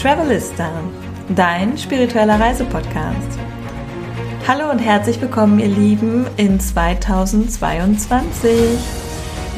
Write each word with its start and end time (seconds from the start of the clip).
Travelista, 0.00 0.70
dein 1.36 1.76
spiritueller 1.76 2.40
Reisepodcast. 2.40 3.38
Hallo 4.48 4.70
und 4.70 4.78
herzlich 4.78 5.20
willkommen, 5.20 5.58
ihr 5.58 5.68
Lieben, 5.68 6.26
in 6.38 6.58
2022. 6.58 8.50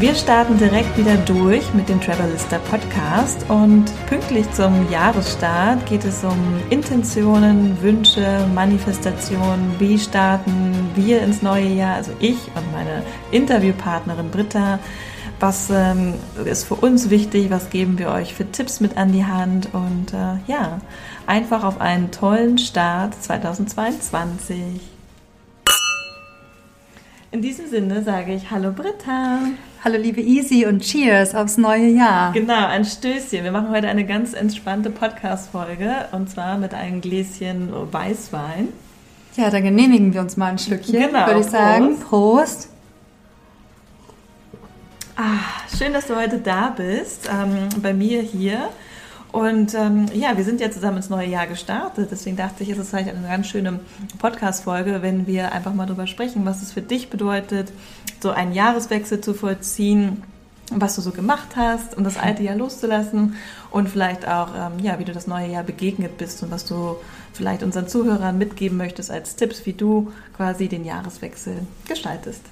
Wir 0.01 0.17
starten 0.17 0.59
direkt 0.59 0.99
wieder 0.99 1.15
durch 1.19 1.73
mit 1.75 1.89
dem 1.89 2.01
Travelista 2.01 2.59
Podcast 2.59 3.49
und 3.51 3.85
pünktlich 4.09 4.51
zum 4.51 4.91
Jahresstart 4.91 5.87
geht 5.87 6.05
es 6.05 6.25
um 6.25 6.61
Intentionen, 6.71 7.81
Wünsche, 7.81 8.45
Manifestationen. 8.53 9.77
Wie 9.79 9.97
starten 9.97 10.91
wir 10.97 11.23
ins 11.23 11.43
neue 11.43 11.69
Jahr? 11.69 11.95
Also 11.95 12.11
ich 12.19 12.49
und 12.57 12.73
meine 12.73 13.05
Interviewpartnerin 13.31 14.31
Britta 14.31 14.81
was 15.43 15.71
ähm, 15.71 16.15
ist 16.45 16.65
für 16.65 16.77
uns 16.77 17.11
wichtig, 17.11 17.51
was 17.51 17.69
geben 17.69 17.99
wir 17.99 18.11
euch 18.11 18.33
für 18.33 18.51
Tipps 18.51 18.79
mit 18.81 18.97
an 18.97 19.11
die 19.11 19.25
Hand 19.25 19.71
und 19.73 20.15
äh, 20.15 20.37
ja, 20.47 20.81
einfach 21.27 21.65
auf 21.65 21.81
einen 21.81 22.13
tollen 22.13 22.59
Start 22.59 23.21
2022. 23.21 24.57
In 27.33 27.43
diesem 27.43 27.69
Sinne 27.69 28.05
sage 28.05 28.35
ich 28.35 28.53
Hallo 28.53 28.71
Britta. 28.71 29.41
Hallo 29.85 29.97
liebe 29.99 30.21
Easy 30.21 30.65
und 30.65 30.81
Cheers 30.81 31.35
aufs 31.35 31.59
neue 31.59 31.89
Jahr. 31.89 32.33
Genau, 32.33 32.67
ein 32.67 32.85
Stößchen. 32.85 33.43
Wir 33.43 33.51
machen 33.51 33.71
heute 33.71 33.89
eine 33.89 34.07
ganz 34.07 34.35
entspannte 34.35 34.91
Podcast-Folge 34.91 36.09
und 36.13 36.31
zwar 36.31 36.57
mit 36.57 36.73
einem 36.73 37.01
Gläschen 37.01 37.71
Weißwein. 37.91 38.69
Ja, 39.37 39.51
dann 39.51 39.65
genehmigen 39.65 40.15
wir 40.15 40.21
uns 40.21 40.37
mal 40.37 40.53
ein 40.53 40.59
Stückchen, 40.59 40.93
genau, 40.93 41.27
würde 41.27 41.41
ich 41.41 41.47
sagen. 41.47 41.99
Prost. 41.99 42.72
Ah, 45.15 45.41
schön, 45.77 45.93
dass 45.93 46.07
du 46.07 46.17
heute 46.17 46.39
da 46.39 46.71
bist, 46.71 47.29
ähm, 47.31 47.69
bei 47.83 47.93
mir 47.93 48.23
hier. 48.23 48.71
Und 49.31 49.75
ähm, 49.75 50.07
ja, 50.15 50.39
wir 50.39 50.45
sind 50.45 50.59
ja 50.59 50.71
zusammen 50.71 50.99
ins 50.99 51.11
neue 51.11 51.29
Jahr 51.29 51.47
gestartet. 51.47 52.09
Deswegen 52.11 52.37
dachte 52.37 52.63
ich, 52.63 52.71
es 52.71 52.79
ist 52.79 52.91
vielleicht 52.91 53.11
eine 53.11 53.27
ganz 53.27 53.47
schöne 53.47 53.81
Podcast-Folge, 54.19 55.03
wenn 55.03 55.27
wir 55.27 55.53
einfach 55.53 55.75
mal 55.75 55.85
darüber 55.85 56.07
sprechen, 56.07 56.47
was 56.47 56.63
es 56.63 56.73
für 56.73 56.81
dich 56.81 57.11
bedeutet, 57.11 57.73
so 58.23 58.31
einen 58.31 58.53
Jahreswechsel 58.53 59.21
zu 59.21 59.35
vollziehen, 59.35 60.23
was 60.71 60.97
du 60.97 61.03
so 61.03 61.11
gemacht 61.11 61.57
hast, 61.57 61.95
um 61.97 62.05
das 62.05 62.17
alte 62.17 62.43
Jahr 62.43 62.57
loszulassen 62.57 63.37
und 63.71 63.91
vielleicht 63.91 64.27
auch, 64.27 64.49
ähm, 64.57 64.83
ja, 64.83 64.99
wie 64.99 65.05
du 65.05 65.13
das 65.13 65.27
neue 65.27 65.49
Jahr 65.49 65.63
begegnet 65.63 66.17
bist 66.17 66.43
und 66.43 66.51
was 66.51 66.65
du 66.65 66.97
vielleicht 67.35 67.63
unseren 67.63 67.87
Zuhörern 67.87 68.39
mitgeben 68.39 68.79
möchtest 68.79 69.11
als 69.11 69.37
Tipps, 69.37 69.67
wie 69.67 69.75
du 69.75 70.11
quasi 70.37 70.69
den 70.69 70.87
Jahreswechsel 70.87 71.67
gestaltest. 71.87 72.43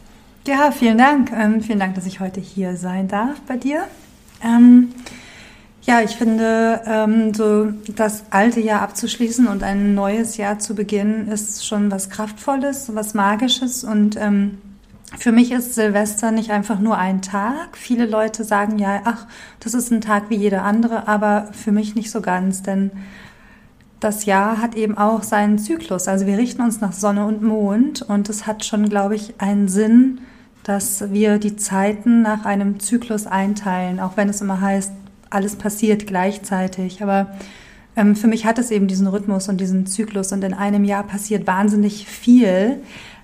Ja, 0.46 0.70
vielen 0.70 0.96
Dank. 0.96 1.32
Ähm, 1.32 1.60
vielen 1.60 1.78
Dank, 1.78 1.96
dass 1.96 2.06
ich 2.06 2.18
heute 2.18 2.40
hier 2.40 2.76
sein 2.76 3.08
darf 3.08 3.40
bei 3.42 3.58
dir. 3.58 3.84
Ähm, 4.42 4.88
ja, 5.82 6.00
ich 6.00 6.16
finde, 6.16 6.80
ähm, 6.86 7.34
so 7.34 7.72
das 7.94 8.24
alte 8.30 8.60
Jahr 8.60 8.80
abzuschließen 8.80 9.46
und 9.46 9.62
ein 9.62 9.94
neues 9.94 10.38
Jahr 10.38 10.58
zu 10.58 10.74
beginnen, 10.74 11.28
ist 11.28 11.66
schon 11.66 11.90
was 11.90 12.08
Kraftvolles, 12.08 12.94
was 12.94 13.12
Magisches. 13.12 13.84
Und 13.84 14.16
ähm, 14.16 14.58
für 15.18 15.30
mich 15.30 15.52
ist 15.52 15.74
Silvester 15.74 16.30
nicht 16.30 16.50
einfach 16.52 16.78
nur 16.78 16.96
ein 16.96 17.20
Tag. 17.20 17.76
Viele 17.76 18.06
Leute 18.06 18.42
sagen 18.42 18.78
ja, 18.78 19.02
ach, 19.04 19.26
das 19.60 19.74
ist 19.74 19.90
ein 19.90 20.00
Tag 20.00 20.30
wie 20.30 20.36
jeder 20.36 20.62
andere, 20.62 21.06
aber 21.06 21.48
für 21.52 21.70
mich 21.70 21.94
nicht 21.94 22.10
so 22.10 22.22
ganz, 22.22 22.62
denn 22.62 22.92
das 24.00 24.24
Jahr 24.24 24.56
hat 24.62 24.74
eben 24.74 24.96
auch 24.96 25.22
seinen 25.22 25.58
Zyklus. 25.58 26.08
Also 26.08 26.24
wir 26.26 26.38
richten 26.38 26.62
uns 26.62 26.80
nach 26.80 26.94
Sonne 26.94 27.26
und 27.26 27.42
Mond 27.42 28.00
und 28.00 28.30
es 28.30 28.46
hat 28.46 28.64
schon, 28.64 28.88
glaube 28.88 29.14
ich, 29.14 29.34
einen 29.38 29.68
Sinn, 29.68 30.20
dass 30.70 31.12
wir 31.12 31.38
die 31.38 31.56
Zeiten 31.56 32.22
nach 32.22 32.44
einem 32.44 32.78
Zyklus 32.78 33.26
einteilen, 33.26 33.98
auch 33.98 34.16
wenn 34.16 34.28
es 34.28 34.40
immer 34.40 34.60
heißt, 34.60 34.92
alles 35.28 35.56
passiert 35.56 36.06
gleichzeitig. 36.06 37.02
Aber 37.02 37.26
ähm, 37.96 38.14
für 38.14 38.28
mich 38.28 38.46
hat 38.46 38.56
es 38.60 38.70
eben 38.70 38.86
diesen 38.86 39.08
Rhythmus 39.08 39.48
und 39.48 39.60
diesen 39.60 39.86
Zyklus 39.86 40.30
und 40.30 40.44
in 40.44 40.54
einem 40.54 40.84
Jahr 40.84 41.02
passiert 41.02 41.48
wahnsinnig 41.48 42.06
viel. 42.06 42.76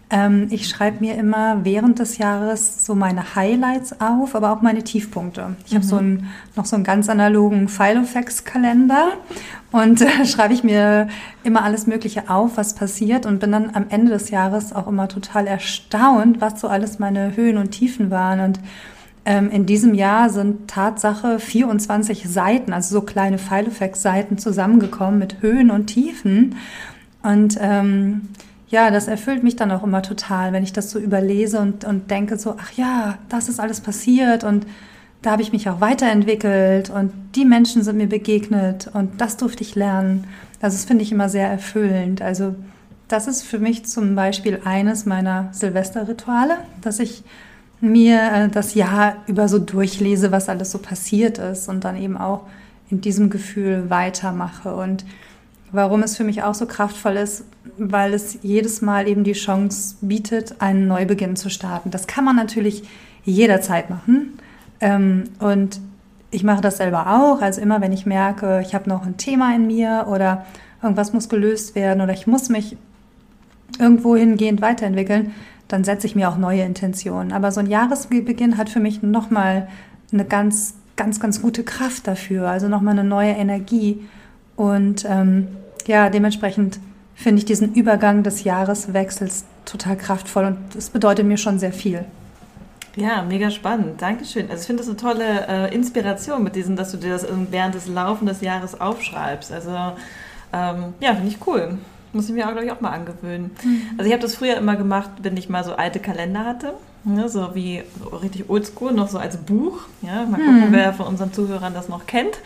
Ähm, 0.08 0.46
ich 0.50 0.68
schreibe 0.68 1.00
mir 1.00 1.16
immer 1.16 1.64
während 1.64 1.98
des 1.98 2.18
Jahres 2.18 2.86
so 2.86 2.94
meine 2.94 3.34
Highlights 3.34 4.00
auf, 4.00 4.36
aber 4.36 4.52
auch 4.52 4.62
meine 4.62 4.84
Tiefpunkte. 4.84 5.56
Ich 5.66 5.72
mhm. 5.72 5.76
habe 5.76 5.86
so 5.86 5.96
einen, 5.96 6.30
noch 6.54 6.64
so 6.64 6.76
einen 6.76 6.84
ganz 6.84 7.08
analogen 7.08 7.68
Filofax-Kalender 7.68 9.08
und 9.72 10.00
äh, 10.00 10.24
schreibe 10.26 10.54
ich 10.54 10.62
mir 10.62 11.08
immer 11.42 11.64
alles 11.64 11.88
Mögliche 11.88 12.30
auf, 12.30 12.56
was 12.56 12.74
passiert 12.74 13.26
und 13.26 13.40
bin 13.40 13.50
dann 13.50 13.74
am 13.74 13.86
Ende 13.88 14.12
des 14.12 14.30
Jahres 14.30 14.72
auch 14.72 14.86
immer 14.86 15.08
total 15.08 15.48
erstaunt, 15.48 16.40
was 16.40 16.60
so 16.60 16.68
alles 16.68 17.00
meine 17.00 17.34
Höhen 17.34 17.56
und 17.56 17.72
Tiefen 17.72 18.12
waren 18.12 18.40
und 18.40 18.60
ähm, 19.28 19.50
in 19.50 19.66
diesem 19.66 19.92
Jahr 19.92 20.30
sind 20.30 20.68
Tatsache 20.68 21.40
24 21.40 22.28
Seiten, 22.28 22.72
also 22.72 23.00
so 23.00 23.02
kleine 23.02 23.38
Filofax-Seiten 23.38 24.38
zusammengekommen 24.38 25.18
mit 25.18 25.42
Höhen 25.42 25.72
und 25.72 25.88
Tiefen. 25.88 26.54
Und 27.24 27.58
ähm, 27.60 28.28
ja, 28.68 28.90
das 28.90 29.06
erfüllt 29.06 29.42
mich 29.42 29.56
dann 29.56 29.70
auch 29.70 29.84
immer 29.84 30.02
total, 30.02 30.52
wenn 30.52 30.62
ich 30.62 30.72
das 30.72 30.90
so 30.90 30.98
überlese 30.98 31.60
und, 31.60 31.84
und 31.84 32.10
denke 32.10 32.36
so, 32.36 32.56
ach 32.58 32.72
ja, 32.72 33.18
das 33.28 33.48
ist 33.48 33.60
alles 33.60 33.80
passiert 33.80 34.44
und 34.44 34.66
da 35.22 35.32
habe 35.32 35.42
ich 35.42 35.52
mich 35.52 35.68
auch 35.68 35.80
weiterentwickelt 35.80 36.90
und 36.90 37.12
die 37.34 37.44
Menschen 37.44 37.82
sind 37.82 37.96
mir 37.96 38.08
begegnet 38.08 38.88
und 38.92 39.20
das 39.20 39.36
durfte 39.36 39.62
ich 39.62 39.74
lernen. 39.74 40.24
Also 40.60 40.76
das 40.76 40.84
finde 40.84 41.04
ich 41.04 41.12
immer 41.12 41.28
sehr 41.28 41.48
erfüllend. 41.48 42.22
Also 42.22 42.54
das 43.08 43.28
ist 43.28 43.42
für 43.42 43.58
mich 43.58 43.86
zum 43.86 44.14
Beispiel 44.14 44.60
eines 44.64 45.06
meiner 45.06 45.48
Silvesterrituale, 45.52 46.56
dass 46.80 46.98
ich 46.98 47.22
mir 47.80 48.20
äh, 48.32 48.48
das 48.48 48.74
Jahr 48.74 49.16
über 49.26 49.48
so 49.48 49.58
durchlese, 49.58 50.32
was 50.32 50.48
alles 50.48 50.72
so 50.72 50.78
passiert 50.78 51.38
ist 51.38 51.68
und 51.68 51.84
dann 51.84 51.96
eben 51.96 52.16
auch 52.16 52.42
in 52.90 53.00
diesem 53.00 53.30
Gefühl 53.30 53.90
weitermache. 53.90 54.74
Und 54.74 55.04
warum 55.72 56.02
es 56.02 56.16
für 56.16 56.24
mich 56.24 56.42
auch 56.42 56.54
so 56.54 56.66
kraftvoll 56.66 57.16
ist, 57.16 57.44
weil 57.78 58.14
es 58.14 58.38
jedes 58.42 58.82
Mal 58.82 59.08
eben 59.08 59.24
die 59.24 59.32
Chance 59.32 59.96
bietet, 60.00 60.60
einen 60.60 60.86
Neubeginn 60.86 61.36
zu 61.36 61.50
starten. 61.50 61.90
Das 61.90 62.06
kann 62.06 62.24
man 62.24 62.36
natürlich 62.36 62.84
jederzeit 63.24 63.90
machen. 63.90 64.38
Ähm, 64.80 65.24
und 65.38 65.80
ich 66.30 66.44
mache 66.44 66.60
das 66.60 66.78
selber 66.78 67.06
auch. 67.06 67.42
Also 67.42 67.60
immer, 67.60 67.80
wenn 67.80 67.92
ich 67.92 68.06
merke, 68.06 68.62
ich 68.64 68.74
habe 68.74 68.88
noch 68.88 69.04
ein 69.04 69.16
Thema 69.16 69.54
in 69.54 69.66
mir 69.66 70.06
oder 70.08 70.46
irgendwas 70.82 71.12
muss 71.12 71.28
gelöst 71.28 71.74
werden 71.74 72.00
oder 72.00 72.12
ich 72.12 72.26
muss 72.26 72.48
mich 72.48 72.76
irgendwo 73.78 74.16
hingehend 74.16 74.60
weiterentwickeln, 74.60 75.32
dann 75.68 75.82
setze 75.82 76.06
ich 76.06 76.14
mir 76.14 76.28
auch 76.28 76.36
neue 76.36 76.62
Intentionen. 76.62 77.32
Aber 77.32 77.50
so 77.50 77.60
ein 77.60 77.66
Jahresbeginn 77.66 78.56
hat 78.56 78.70
für 78.70 78.80
mich 78.80 79.02
nochmal 79.02 79.68
eine 80.12 80.24
ganz, 80.24 80.74
ganz, 80.94 81.18
ganz 81.18 81.42
gute 81.42 81.64
Kraft 81.64 82.06
dafür. 82.06 82.48
Also 82.48 82.68
nochmal 82.68 82.98
eine 82.98 83.08
neue 83.08 83.32
Energie. 83.32 84.06
Und 84.56 85.04
ähm, 85.08 85.48
ja, 85.86 86.08
dementsprechend 86.10 86.80
finde 87.14 87.38
ich 87.38 87.44
diesen 87.44 87.74
Übergang 87.74 88.22
des 88.22 88.44
Jahreswechsels 88.44 89.44
total 89.64 89.96
kraftvoll 89.96 90.44
und 90.44 90.74
es 90.76 90.90
bedeutet 90.90 91.26
mir 91.26 91.36
schon 91.36 91.58
sehr 91.58 91.72
viel. 91.72 92.04
Ja, 92.96 93.22
mega 93.22 93.50
spannend. 93.50 94.00
Dankeschön. 94.00 94.50
Also 94.50 94.62
ich 94.62 94.66
finde 94.66 94.82
das 94.82 94.88
eine 94.88 94.96
tolle 94.96 95.46
äh, 95.48 95.74
Inspiration 95.74 96.42
mit 96.42 96.56
diesem, 96.56 96.76
dass 96.76 96.92
du 96.92 96.96
dir 96.96 97.10
das 97.10 97.26
während 97.50 97.74
des 97.74 97.88
Laufen 97.88 98.26
des 98.26 98.40
Jahres 98.40 98.80
aufschreibst. 98.80 99.52
Also 99.52 99.70
ähm, 100.52 100.94
ja, 101.00 101.14
finde 101.14 101.28
ich 101.28 101.46
cool. 101.46 101.78
Muss 102.14 102.28
ich 102.28 102.34
mir 102.34 102.46
auch, 102.46 102.52
glaube 102.52 102.64
ich, 102.64 102.72
auch 102.72 102.80
mal 102.80 102.92
angewöhnen. 102.92 103.50
Mhm. 103.62 103.82
Also 103.98 104.06
ich 104.06 104.12
habe 104.12 104.22
das 104.22 104.34
früher 104.34 104.56
immer 104.56 104.76
gemacht, 104.76 105.10
wenn 105.20 105.36
ich 105.36 105.50
mal 105.50 105.62
so 105.62 105.74
alte 105.74 105.98
Kalender 105.98 106.46
hatte. 106.46 106.72
Ne, 107.08 107.28
so 107.28 107.54
wie 107.54 107.84
so 108.02 108.16
richtig 108.16 108.50
oldschool, 108.50 108.92
noch 108.92 109.08
so 109.08 109.18
als 109.18 109.36
Buch. 109.36 109.82
Ja, 110.02 110.26
mal 110.26 110.38
gucken, 110.38 110.64
hm. 110.64 110.72
wer 110.72 110.92
von 110.92 111.06
unseren 111.06 111.32
Zuhörern 111.32 111.72
das 111.72 111.88
noch 111.88 112.04
kennt. 112.04 112.40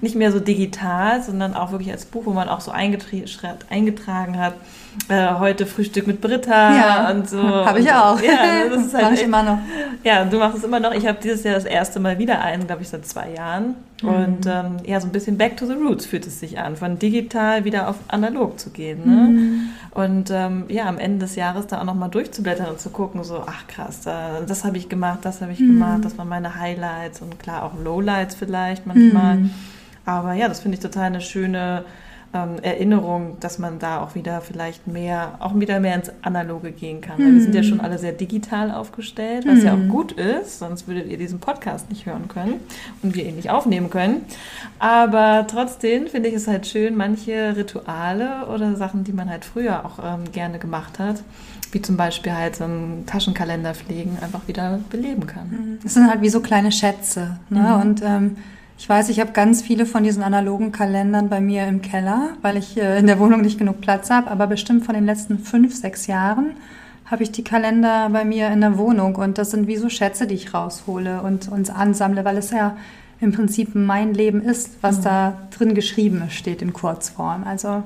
Nicht 0.00 0.14
mehr 0.14 0.32
so 0.32 0.40
digital, 0.40 1.22
sondern 1.22 1.52
auch 1.52 1.70
wirklich 1.70 1.92
als 1.92 2.06
Buch, 2.06 2.22
wo 2.24 2.32
man 2.32 2.48
auch 2.48 2.62
so 2.62 2.70
eingetragen 2.70 4.38
hat. 4.38 4.54
Äh, 5.08 5.34
heute 5.38 5.66
Frühstück 5.66 6.06
mit 6.06 6.22
Britta 6.22 6.74
ja, 6.74 7.10
und 7.10 7.28
so. 7.28 7.42
Habe 7.42 7.80
ich 7.80 7.92
auch. 7.92 8.18
Ja, 8.22 8.66
das 8.70 8.86
ist 8.86 8.94
halt 8.94 9.04
Mach 9.04 9.12
ich 9.12 9.22
immer 9.22 9.42
noch. 9.42 9.58
Ja, 10.02 10.24
du 10.24 10.38
machst 10.38 10.58
es 10.58 10.64
immer 10.64 10.80
noch. 10.80 10.92
Ich 10.92 11.06
habe 11.06 11.18
dieses 11.22 11.44
Jahr 11.44 11.54
das 11.54 11.64
erste 11.64 12.00
Mal 12.00 12.18
wieder 12.18 12.40
einen, 12.40 12.66
glaube 12.66 12.82
ich, 12.82 12.88
seit 12.88 13.06
zwei 13.06 13.32
Jahren. 13.32 13.74
Mhm. 14.02 14.08
Und 14.08 14.46
ähm, 14.46 14.76
ja, 14.84 15.00
so 15.00 15.06
ein 15.06 15.12
bisschen 15.12 15.38
back 15.38 15.56
to 15.56 15.66
the 15.66 15.74
roots 15.74 16.06
fühlt 16.06 16.26
es 16.26 16.40
sich 16.40 16.58
an, 16.58 16.76
von 16.76 16.98
digital 16.98 17.64
wieder 17.64 17.88
auf 17.88 17.96
analog 18.08 18.58
zu 18.58 18.70
gehen. 18.70 19.00
Ne? 19.04 19.28
Mhm. 19.28 19.68
Und 19.92 20.30
ähm, 20.30 20.64
ja, 20.68 20.86
am 20.86 20.98
Ende 20.98 21.26
des 21.26 21.36
Jahres 21.36 21.66
da 21.66 21.80
auch 21.80 21.84
nochmal 21.84 22.10
durchzublättern 22.10 22.68
und 22.68 22.80
zu 22.80 22.90
gucken, 22.90 23.22
so, 23.24 23.42
ach 23.46 23.66
krass, 23.68 24.02
das 24.06 24.64
habe 24.64 24.78
ich 24.78 24.88
gemacht, 24.88 25.20
das 25.22 25.40
habe 25.40 25.52
ich 25.52 25.60
mhm. 25.60 25.74
gemacht, 25.74 26.04
das 26.04 26.16
waren 26.18 26.28
meine 26.28 26.56
Highlights 26.56 27.20
und 27.20 27.38
klar 27.38 27.64
auch 27.64 27.78
Lowlights 27.78 28.34
vielleicht 28.34 28.86
manchmal. 28.86 29.36
Mhm. 29.36 29.50
Aber 30.04 30.34
ja, 30.34 30.48
das 30.48 30.60
finde 30.60 30.76
ich 30.76 30.82
total 30.82 31.04
eine 31.04 31.20
schöne 31.20 31.84
ähm, 32.44 32.62
Erinnerung, 32.62 33.36
dass 33.40 33.58
man 33.58 33.78
da 33.78 34.00
auch 34.00 34.14
wieder 34.14 34.40
vielleicht 34.40 34.86
mehr, 34.86 35.36
auch 35.40 35.58
wieder 35.58 35.80
mehr 35.80 35.94
ins 35.94 36.10
Analoge 36.22 36.72
gehen 36.72 37.00
kann. 37.00 37.18
Mhm. 37.18 37.34
Wir 37.34 37.42
sind 37.42 37.54
ja 37.54 37.62
schon 37.62 37.80
alle 37.80 37.98
sehr 37.98 38.12
digital 38.12 38.70
aufgestellt, 38.70 39.46
was 39.46 39.60
mhm. 39.60 39.64
ja 39.64 39.72
auch 39.72 39.78
mhm. 39.78 39.88
gut 39.88 40.12
ist, 40.12 40.58
sonst 40.58 40.86
würdet 40.88 41.08
ihr 41.08 41.18
diesen 41.18 41.38
Podcast 41.38 41.88
nicht 41.90 42.06
hören 42.06 42.28
können 42.28 42.60
und 43.02 43.14
wir 43.14 43.24
ihn 43.24 43.36
nicht 43.36 43.50
aufnehmen 43.50 43.90
können. 43.90 44.22
Aber 44.78 45.46
trotzdem 45.48 46.06
finde 46.06 46.28
ich 46.28 46.34
es 46.34 46.46
halt 46.46 46.66
schön, 46.66 46.96
manche 46.96 47.56
Rituale 47.56 48.46
oder 48.52 48.76
Sachen, 48.76 49.04
die 49.04 49.12
man 49.12 49.30
halt 49.30 49.44
früher 49.44 49.84
auch 49.84 49.98
ähm, 50.02 50.30
gerne 50.32 50.58
gemacht 50.58 50.98
hat, 50.98 51.22
wie 51.72 51.82
zum 51.82 51.96
Beispiel 51.96 52.32
halt 52.32 52.56
so 52.56 52.64
einen 52.64 53.04
Taschenkalender 53.06 53.74
pflegen, 53.74 54.18
einfach 54.20 54.46
wieder 54.46 54.78
beleben 54.90 55.26
kann. 55.26 55.78
Das 55.82 55.94
sind 55.94 56.08
halt 56.08 56.20
wie 56.20 56.28
so 56.28 56.40
kleine 56.40 56.72
Schätze. 56.72 57.38
Ne? 57.48 57.60
Mhm. 57.60 57.80
Und 57.80 58.02
ähm, 58.04 58.36
Ich 58.78 58.88
weiß, 58.88 59.08
ich 59.08 59.20
habe 59.20 59.32
ganz 59.32 59.62
viele 59.62 59.86
von 59.86 60.04
diesen 60.04 60.22
analogen 60.22 60.70
Kalendern 60.70 61.28
bei 61.28 61.40
mir 61.40 61.66
im 61.66 61.80
Keller, 61.80 62.36
weil 62.42 62.56
ich 62.56 62.76
äh, 62.76 62.98
in 62.98 63.06
der 63.06 63.18
Wohnung 63.18 63.40
nicht 63.40 63.58
genug 63.58 63.80
Platz 63.80 64.10
habe. 64.10 64.30
Aber 64.30 64.46
bestimmt 64.46 64.84
von 64.84 64.94
den 64.94 65.06
letzten 65.06 65.38
fünf, 65.38 65.74
sechs 65.74 66.06
Jahren 66.06 66.52
habe 67.06 67.22
ich 67.22 67.32
die 67.32 67.44
Kalender 67.44 68.10
bei 68.10 68.24
mir 68.24 68.48
in 68.48 68.60
der 68.60 68.76
Wohnung. 68.76 69.16
Und 69.16 69.38
das 69.38 69.50
sind 69.50 69.66
wie 69.66 69.76
so 69.76 69.88
Schätze, 69.88 70.26
die 70.26 70.34
ich 70.34 70.52
raushole 70.52 71.22
und 71.22 71.48
uns 71.48 71.70
ansammle, 71.70 72.24
weil 72.24 72.36
es 72.36 72.50
ja 72.50 72.76
im 73.20 73.32
Prinzip 73.32 73.74
mein 73.74 74.12
Leben 74.12 74.42
ist, 74.42 74.76
was 74.82 74.98
mhm. 74.98 75.02
da 75.04 75.38
drin 75.56 75.74
geschrieben 75.74 76.24
steht 76.30 76.60
in 76.60 76.74
Kurzform. 76.74 77.44
Also 77.44 77.82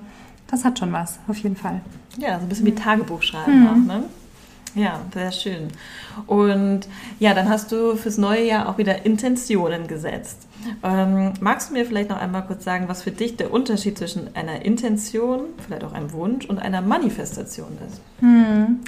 das 0.49 0.65
hat 0.65 0.81
schon 0.81 0.93
was, 0.93 1.21
auf 1.29 1.37
jeden 1.37 1.57
Fall. 1.57 1.83
Ja, 2.19 2.39
so 2.39 2.47
ein 2.47 2.49
bisschen 2.49 2.67
wie 2.67 2.75
Tagebuch 2.75 3.23
schreiben 3.23 3.61
mhm. 3.61 3.69
auch, 3.69 3.95
ne? 3.95 4.05
Ja, 4.75 5.01
sehr 5.13 5.33
schön. 5.33 5.69
Und 6.27 6.83
ja, 7.19 7.35
dann 7.35 7.49
hast 7.49 7.73
du 7.73 7.97
fürs 7.97 8.19
neue 8.19 8.45
Jahr 8.47 8.69
auch 8.69 8.79
wieder 8.79 9.05
Intentionen 9.05 9.89
gesetzt. 9.89 10.47
Ähm, 10.83 11.33
magst 11.41 11.71
du 11.71 11.75
mir 11.75 11.85
vielleicht 11.87 12.11
noch 12.11 12.21
einmal 12.21 12.45
kurz 12.47 12.65
sagen, 12.65 12.89
was 12.89 13.03
für 13.03 13.11
dich 13.11 13.37
der 13.37 13.53
Unterschied 13.53 13.99
zwischen 13.99 14.35
einer 14.35 14.65
Intention, 14.65 15.41
vielleicht 15.65 15.85
auch 15.85 15.93
einem 15.93 16.12
Wunsch 16.12 16.47
und 16.47 16.59
einer 16.59 16.83
Manifestation 16.83 17.79
ist? 17.89 18.01
Hm. 18.21 18.81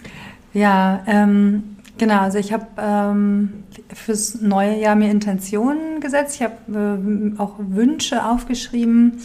Ja, 0.55 1.03
ähm, 1.07 1.77
genau. 1.99 2.21
Also 2.21 2.39
ich 2.39 2.53
habe 2.53 2.67
ähm, 2.79 3.65
fürs 3.93 4.41
neue 4.41 4.79
Jahr 4.79 4.97
mir 4.97 5.11
Intentionen 5.11 6.01
gesetzt. 6.01 6.37
Ich 6.37 6.43
habe 6.43 7.35
äh, 7.37 7.41
auch 7.41 7.55
Wünsche 7.59 8.25
aufgeschrieben 8.25 9.21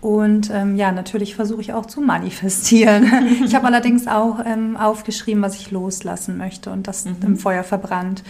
und 0.00 0.50
ähm, 0.52 0.76
ja, 0.76 0.92
natürlich 0.92 1.34
versuche 1.34 1.60
ich 1.60 1.72
auch 1.72 1.86
zu 1.86 2.00
manifestieren. 2.00 3.10
ich 3.44 3.54
habe 3.54 3.66
allerdings 3.66 4.06
auch 4.06 4.38
ähm, 4.44 4.76
aufgeschrieben, 4.76 5.42
was 5.42 5.56
ich 5.56 5.70
loslassen 5.70 6.36
möchte 6.36 6.70
und 6.70 6.86
das 6.86 7.04
mhm. 7.04 7.16
im 7.22 7.36
Feuer 7.36 7.64
verbrannt. 7.64 8.22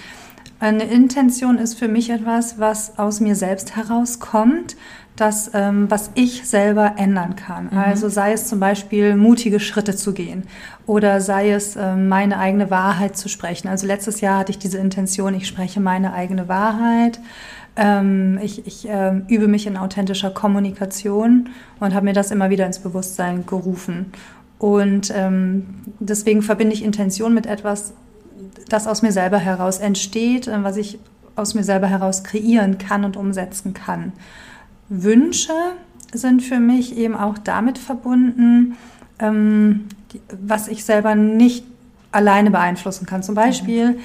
Eine 0.61 0.85
Intention 0.85 1.59
ist 1.59 1.79
für 1.79 1.89
mich 1.89 2.11
etwas, 2.11 2.59
was 2.59 2.99
aus 2.99 3.21
mir 3.21 3.37
selbst 3.37 3.77
herauskommt, 3.77 4.77
das, 5.15 5.51
ähm, 5.55 5.91
was 5.91 6.11
ich 6.15 6.47
selber 6.49 6.95
ändern 6.97 7.37
kann. 7.37 7.69
Mhm. 7.71 7.79
Also 7.79 8.09
sei 8.09 8.33
es 8.33 8.47
zum 8.49 8.61
Beispiel 8.61 9.17
mutige 9.17 9.61
Schritte 9.61 9.95
zu 9.95 10.13
gehen 10.13 10.45
oder 10.87 11.21
sei 11.21 11.51
es 11.53 11.77
ähm, 11.77 12.09
meine 12.09 12.39
eigene 12.39 12.71
Wahrheit 12.71 13.17
zu 13.17 13.29
sprechen. 13.29 13.69
Also 13.69 13.87
letztes 13.87 14.21
Jahr 14.21 14.39
hatte 14.39 14.53
ich 14.53 14.59
diese 14.59 14.79
Intention, 14.79 15.35
ich 15.35 15.47
spreche 15.47 15.81
meine 15.81 16.13
eigene 16.13 16.49
Wahrheit. 16.49 17.21
Ähm, 17.77 18.39
ich, 18.43 18.67
ich 18.67 18.87
ähm, 18.89 19.25
übe 19.29 19.47
mich 19.47 19.67
in 19.67 19.77
authentischer 19.77 20.31
Kommunikation 20.31 21.51
und 21.79 21.95
habe 21.95 22.05
mir 22.05 22.15
das 22.15 22.31
immer 22.31 22.51
wieder 22.51 22.67
ins 22.67 22.81
Bewusstsein 22.81 23.47
gerufen. 23.47 24.13
Und 24.59 25.13
ähm, 25.15 25.67
deswegen 26.01 26.43
verbinde 26.43 26.75
ich 26.75 26.85
Intention 26.85 27.33
mit 27.33 27.47
etwas, 27.47 27.93
das 28.69 28.87
aus 28.87 29.03
mir 29.03 29.13
selber 29.13 29.39
heraus 29.39 29.79
entsteht, 29.79 30.49
äh, 30.49 30.63
was 30.63 30.77
ich 30.77 30.99
aus 31.37 31.55
mir 31.55 31.65
selber 31.65 31.87
heraus 31.87 32.25
kreieren 32.25 32.79
kann 32.79 33.05
und 33.05 33.17
umsetzen 33.17 33.75
kann. 33.75 34.13
Wünsche 34.89 35.53
sind 36.13 36.43
für 36.43 36.59
mich 36.59 36.97
eben 36.97 37.15
auch 37.15 37.39
damit 37.39 37.79
verbunden, 37.79 38.77
ähm, 39.19 39.87
was 40.43 40.69
ich 40.69 40.85
selber 40.85 41.15
nicht 41.15 41.65
alleine 42.11 42.51
beeinflussen 42.51 43.07
kann. 43.07 43.23
Zum 43.23 43.35
Beispiel 43.35 43.93
mhm 43.93 44.01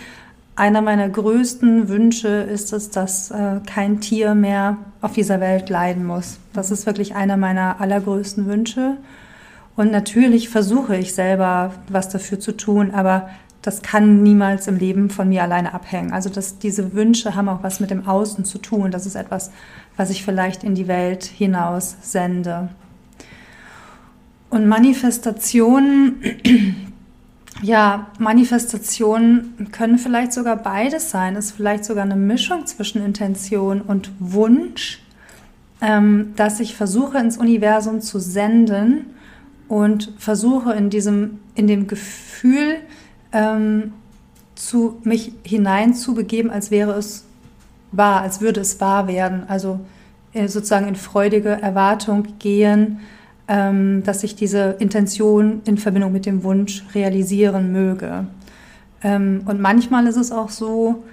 einer 0.56 0.82
meiner 0.82 1.10
größten 1.10 1.90
Wünsche 1.90 2.28
ist 2.28 2.74
es, 2.74 2.92
dass 2.92 3.32
äh, 3.32 3.60
kein 3.66 4.02
Tier 4.02 4.36
mehr 4.36 4.78
auf 5.02 5.14
dieser 5.14 5.40
Welt 5.40 5.70
leiden 5.70 6.06
muss. 6.06 6.38
Das 6.54 6.70
ist 6.70 6.86
wirklich 6.86 7.16
einer 7.16 7.38
meiner 7.38 7.82
allergrößten 7.82 8.46
Wünsche. 8.46 8.98
Und 9.76 9.92
natürlich 9.92 10.50
versuche 10.50 10.96
ich 10.96 11.16
selber 11.16 11.74
was 11.90 12.10
dafür 12.10 12.40
zu 12.40 12.56
tun, 12.56 12.92
aber 12.92 13.30
das 13.64 13.82
kann 13.82 14.22
niemals 14.22 14.68
im 14.68 14.78
Leben 14.78 15.10
von 15.10 15.30
mir 15.30 15.42
alleine 15.42 15.74
abhängen. 15.74 16.12
Also 16.12 16.30
dass 16.30 16.60
diese 16.60 16.94
Wünsche 16.94 17.34
haben 17.34 17.50
auch 17.50 17.64
was 17.64 17.80
mit 17.80 17.90
dem 17.90 18.08
Außen 18.08 18.46
zu 18.46 18.60
tun. 18.60 18.92
Das 18.92 19.06
ist 19.06 19.16
etwas, 19.16 19.52
was 19.98 20.10
ich 20.10 20.24
vielleicht 20.24 20.64
in 20.64 20.76
die 20.76 20.88
Welt 20.88 21.24
hinaus 21.24 21.96
sende. 22.02 22.70
Und 24.50 24.68
Manifestationen 24.68 26.22
ja, 27.62 28.08
Manifestationen 28.20 29.70
können 29.72 29.98
vielleicht 29.98 30.34
sogar 30.34 30.58
beides 30.58 31.10
sein. 31.10 31.36
Es 31.38 31.46
ist 31.46 31.52
vielleicht 31.54 31.86
sogar 31.86 32.04
eine 32.04 32.18
Mischung 32.18 32.66
zwischen 32.66 33.04
Intention 33.04 33.82
und 33.82 34.12
Wunsch, 34.20 35.02
ähm, 35.82 36.34
dass 36.36 36.60
ich 36.60 36.76
versuche 36.76 37.18
ins 37.18 37.38
Universum 37.38 38.02
zu 38.02 38.20
senden 38.20 39.06
und 39.70 40.14
versuche 40.18 40.74
in 40.74 40.90
diesem, 40.90 41.40
in 41.56 41.68
dem 41.68 41.88
Gefühl 41.88 42.78
ähm, 43.34 43.94
zu 44.56 45.00
mich 45.04 45.34
hineinzubegeben, 45.44 46.50
als 46.50 46.72
wäre 46.72 46.94
es 46.94 47.26
wahr, 47.92 48.22
als 48.22 48.40
würde 48.40 48.62
es 48.62 48.80
wahr 48.80 49.08
werden. 49.08 49.44
Also 49.48 49.80
äh, 50.34 50.48
sozusagen 50.48 50.88
in 50.88 50.96
freudige 50.96 51.50
Erwartung 51.50 52.40
gehen 52.40 53.00
ähm, 53.48 54.04
dass 54.04 54.24
ich 54.24 54.36
diese 54.36 54.78
Intention 54.80 55.62
in 55.66 55.78
Verbindung 55.78 56.12
mit 56.12 56.26
dem 56.26 56.44
Wunsch 56.44 56.84
realisieren 56.96 57.72
möge. 57.72 58.26
Ähm, 59.04 59.42
und 59.46 59.60
manchmal 59.60 60.08
ist 60.08 60.16
es 60.16 60.32
auch 60.32 60.50
so, 60.50 61.04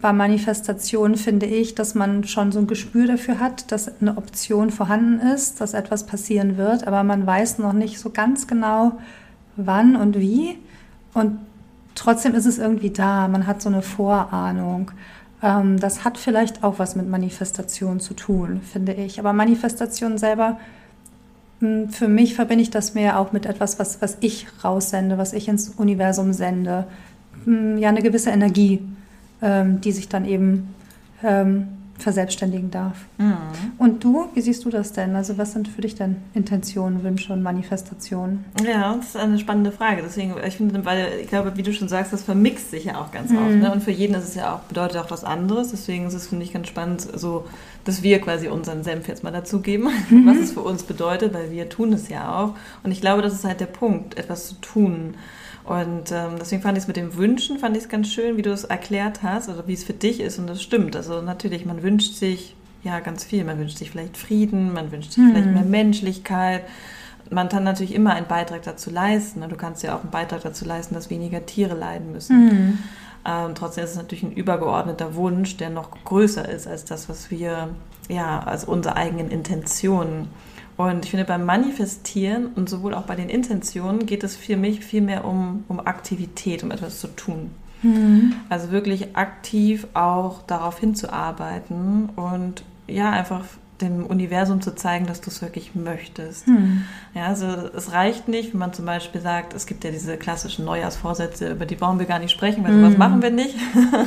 bei 0.00 0.12
Manifestationen 0.12 1.16
finde 1.16 1.46
ich, 1.46 1.74
dass 1.74 1.94
man 1.94 2.24
schon 2.24 2.52
so 2.52 2.58
ein 2.58 2.66
Gespür 2.66 3.06
dafür 3.06 3.40
hat, 3.40 3.72
dass 3.72 4.00
eine 4.00 4.16
Option 4.18 4.70
vorhanden 4.70 5.20
ist, 5.20 5.60
dass 5.60 5.74
etwas 5.74 6.04
passieren 6.06 6.58
wird, 6.58 6.86
aber 6.86 7.02
man 7.02 7.26
weiß 7.26 7.58
noch 7.58 7.72
nicht 7.72 7.98
so 7.98 8.10
ganz 8.10 8.46
genau, 8.46 8.98
wann 9.56 9.96
und 9.96 10.18
wie. 10.18 10.58
Und 11.14 11.38
trotzdem 11.96 12.34
ist 12.34 12.46
es 12.46 12.58
irgendwie 12.58 12.90
da, 12.90 13.26
man 13.26 13.46
hat 13.48 13.60
so 13.60 13.68
eine 13.68 13.82
Vorahnung. 13.82 14.92
Ähm, 15.42 15.80
das 15.80 16.04
hat 16.04 16.16
vielleicht 16.18 16.62
auch 16.62 16.78
was 16.78 16.94
mit 16.94 17.08
Manifestation 17.08 17.98
zu 17.98 18.14
tun, 18.14 18.60
finde 18.62 18.94
ich. 18.94 19.18
Aber 19.18 19.32
Manifestation 19.32 20.18
selber 20.18 20.58
hm, 21.60 21.88
für 21.88 22.08
mich 22.08 22.34
verbinde 22.34 22.62
ich 22.62 22.70
das 22.70 22.94
mehr 22.94 23.18
auch 23.18 23.32
mit 23.32 23.46
etwas, 23.46 23.78
was, 23.78 24.00
was 24.00 24.18
ich 24.20 24.46
raussende, 24.62 25.18
was 25.18 25.32
ich 25.32 25.48
ins 25.48 25.70
Universum 25.70 26.32
sende. 26.32 26.86
Hm, 27.44 27.78
ja, 27.78 27.88
eine 27.88 28.02
gewisse 28.02 28.30
Energie, 28.30 28.82
ähm, 29.42 29.80
die 29.80 29.92
sich 29.92 30.08
dann 30.08 30.24
eben 30.24 30.74
ähm, 31.22 31.68
verselbstständigen 31.98 32.70
darf. 32.70 32.96
Mhm. 33.18 33.36
Und 33.78 34.04
du, 34.04 34.28
wie 34.34 34.40
siehst 34.40 34.64
du 34.64 34.70
das 34.70 34.92
denn? 34.92 35.16
Also 35.16 35.38
was 35.38 35.52
sind 35.52 35.68
für 35.68 35.80
dich 35.82 35.94
denn 35.94 36.16
Intentionen, 36.34 37.02
Wünsche 37.02 37.32
und 37.32 37.42
Manifestationen? 37.42 38.44
Ja, 38.64 38.94
das 38.96 39.06
ist 39.06 39.16
eine 39.16 39.38
spannende 39.38 39.72
Frage. 39.72 40.02
Deswegen, 40.04 40.34
ich 40.46 40.56
finde, 40.56 40.84
weil 40.84 41.08
ich 41.22 41.28
glaube, 41.28 41.56
wie 41.56 41.62
du 41.62 41.72
schon 41.72 41.88
sagst, 41.88 42.12
das 42.12 42.22
vermixt 42.22 42.70
sich 42.70 42.84
ja 42.84 43.00
auch 43.00 43.10
ganz 43.12 43.30
mhm. 43.30 43.38
oft. 43.38 43.54
Ne? 43.56 43.72
Und 43.72 43.82
für 43.82 43.90
jeden 43.90 44.14
ist 44.14 44.28
es 44.28 44.34
ja 44.34 44.54
auch, 44.54 44.60
bedeutet 44.60 44.98
auch 44.98 45.10
was 45.10 45.24
anderes. 45.24 45.70
Deswegen 45.70 46.06
ist 46.06 46.14
es, 46.14 46.28
finde 46.28 46.44
ich, 46.44 46.52
ganz 46.52 46.68
spannend, 46.68 47.00
so, 47.00 47.46
dass 47.84 48.02
wir 48.02 48.20
quasi 48.20 48.48
unseren 48.48 48.82
Senf 48.84 49.08
jetzt 49.08 49.24
mal 49.24 49.32
dazugeben, 49.32 49.88
mhm. 50.10 50.26
was 50.26 50.38
es 50.38 50.52
für 50.52 50.62
uns 50.62 50.82
bedeutet, 50.82 51.32
weil 51.34 51.50
wir 51.50 51.68
tun 51.68 51.92
es 51.92 52.08
ja 52.08 52.38
auch. 52.38 52.54
Und 52.82 52.92
ich 52.92 53.00
glaube, 53.00 53.22
das 53.22 53.32
ist 53.32 53.44
halt 53.44 53.60
der 53.60 53.66
Punkt, 53.66 54.18
etwas 54.18 54.48
zu 54.48 54.54
tun. 54.56 55.14
Und 55.66 56.12
ähm, 56.12 56.36
deswegen 56.38 56.62
fand 56.62 56.78
ich 56.78 56.84
es 56.84 56.88
mit 56.88 56.96
dem 56.96 57.16
Wünschen, 57.16 57.58
fand 57.58 57.76
ich 57.76 57.84
es 57.84 57.88
ganz 57.88 58.08
schön, 58.08 58.36
wie 58.36 58.42
du 58.42 58.52
es 58.52 58.64
erklärt 58.64 59.22
hast, 59.22 59.48
oder 59.48 59.66
wie 59.66 59.72
es 59.72 59.82
für 59.82 59.92
dich 59.92 60.20
ist. 60.20 60.38
Und 60.38 60.46
das 60.46 60.62
stimmt. 60.62 60.94
Also 60.94 61.20
natürlich, 61.22 61.66
man 61.66 61.82
wünscht 61.82 62.14
sich 62.14 62.54
ja 62.84 63.00
ganz 63.00 63.24
viel. 63.24 63.44
Man 63.44 63.58
wünscht 63.58 63.78
sich 63.78 63.90
vielleicht 63.90 64.16
Frieden, 64.16 64.72
man 64.72 64.92
wünscht 64.92 65.12
sich 65.12 65.22
hm. 65.22 65.32
vielleicht 65.32 65.48
mehr 65.48 65.64
Menschlichkeit. 65.64 66.62
Man 67.30 67.48
kann 67.48 67.64
natürlich 67.64 67.94
immer 67.94 68.14
einen 68.14 68.26
Beitrag 68.26 68.62
dazu 68.62 68.90
leisten. 68.90 69.40
Ne? 69.40 69.48
Du 69.48 69.56
kannst 69.56 69.82
ja 69.82 69.96
auch 69.96 70.02
einen 70.02 70.12
Beitrag 70.12 70.42
dazu 70.42 70.64
leisten, 70.64 70.94
dass 70.94 71.10
weniger 71.10 71.44
Tiere 71.44 71.74
leiden 71.74 72.12
müssen. 72.12 72.50
Hm. 72.50 72.78
Ähm, 73.26 73.54
trotzdem 73.56 73.82
ist 73.82 73.90
es 73.90 73.96
natürlich 73.96 74.22
ein 74.22 74.32
übergeordneter 74.32 75.16
Wunsch, 75.16 75.56
der 75.56 75.70
noch 75.70 75.90
größer 76.04 76.48
ist 76.48 76.68
als 76.68 76.84
das, 76.84 77.08
was 77.08 77.30
wir, 77.32 77.70
ja, 78.08 78.38
als 78.38 78.64
unsere 78.64 78.94
eigenen 78.94 79.30
Intentionen 79.30 80.28
und 80.76 81.04
ich 81.04 81.10
finde, 81.10 81.24
beim 81.24 81.44
Manifestieren 81.44 82.48
und 82.54 82.68
sowohl 82.68 82.94
auch 82.94 83.04
bei 83.04 83.14
den 83.14 83.28
Intentionen 83.28 84.06
geht 84.06 84.24
es 84.24 84.36
für 84.36 84.56
mich 84.56 84.84
viel 84.84 85.00
mehr 85.00 85.24
um, 85.24 85.64
um 85.68 85.80
Aktivität, 85.80 86.62
um 86.62 86.70
etwas 86.70 87.00
zu 87.00 87.08
tun. 87.08 87.50
Mhm. 87.82 88.34
Also 88.48 88.70
wirklich 88.70 89.16
aktiv 89.16 89.86
auch 89.94 90.42
darauf 90.46 90.78
hinzuarbeiten 90.78 92.10
und 92.16 92.62
ja, 92.88 93.10
einfach 93.10 93.44
dem 93.80 94.06
Universum 94.06 94.60
zu 94.62 94.74
zeigen, 94.74 95.06
dass 95.06 95.20
du 95.20 95.28
es 95.30 95.42
wirklich 95.42 95.74
möchtest. 95.74 96.46
Hm. 96.46 96.84
Ja, 97.14 97.26
also 97.26 97.46
es 97.46 97.92
reicht 97.92 98.26
nicht, 98.28 98.52
wenn 98.52 98.60
man 98.60 98.72
zum 98.72 98.86
Beispiel 98.86 99.20
sagt, 99.20 99.52
es 99.54 99.66
gibt 99.66 99.84
ja 99.84 99.90
diese 99.90 100.16
klassischen 100.16 100.64
Neujahrsvorsätze, 100.64 101.50
über 101.50 101.66
die 101.66 101.74
brauchen 101.74 101.98
wir 101.98 102.06
gar 102.06 102.18
nicht 102.18 102.30
sprechen, 102.30 102.64
weil 102.64 102.72
hm. 102.72 102.84
sowas 102.84 102.98
machen 102.98 103.22
wir 103.22 103.30
nicht. 103.30 103.54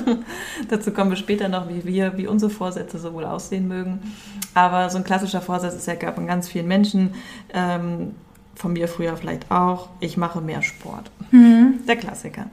Dazu 0.70 0.92
kommen 0.92 1.12
wir 1.12 1.18
später 1.18 1.50
noch, 1.50 1.70
wie 1.70 1.86
wir, 1.86 2.18
wie 2.18 2.28
unsere 2.28 2.50
Vorsätze 2.50 2.98
so 2.98 3.14
wohl 3.14 3.26
aussehen 3.26 3.68
mögen. 3.68 4.00
Aber 4.56 4.90
so 4.90 4.98
ein 4.98 5.04
klassischer 5.04 5.42
Vorsatz 5.42 5.76
ist 5.76 5.88
ja 5.88 5.96
gab 5.96 6.18
in 6.18 6.26
ganz 6.28 6.50
vielen 6.50 6.68
Menschen, 6.68 7.14
ähm, 7.54 8.16
von 8.56 8.74
mir 8.74 8.88
früher 8.88 9.16
vielleicht 9.16 9.52
auch, 9.52 9.90
ich 10.00 10.18
mache 10.18 10.42
mehr 10.42 10.62
Sport. 10.62 11.12
Hm. 11.30 11.80
Der 11.88 11.96
Klassiker. 11.96 12.48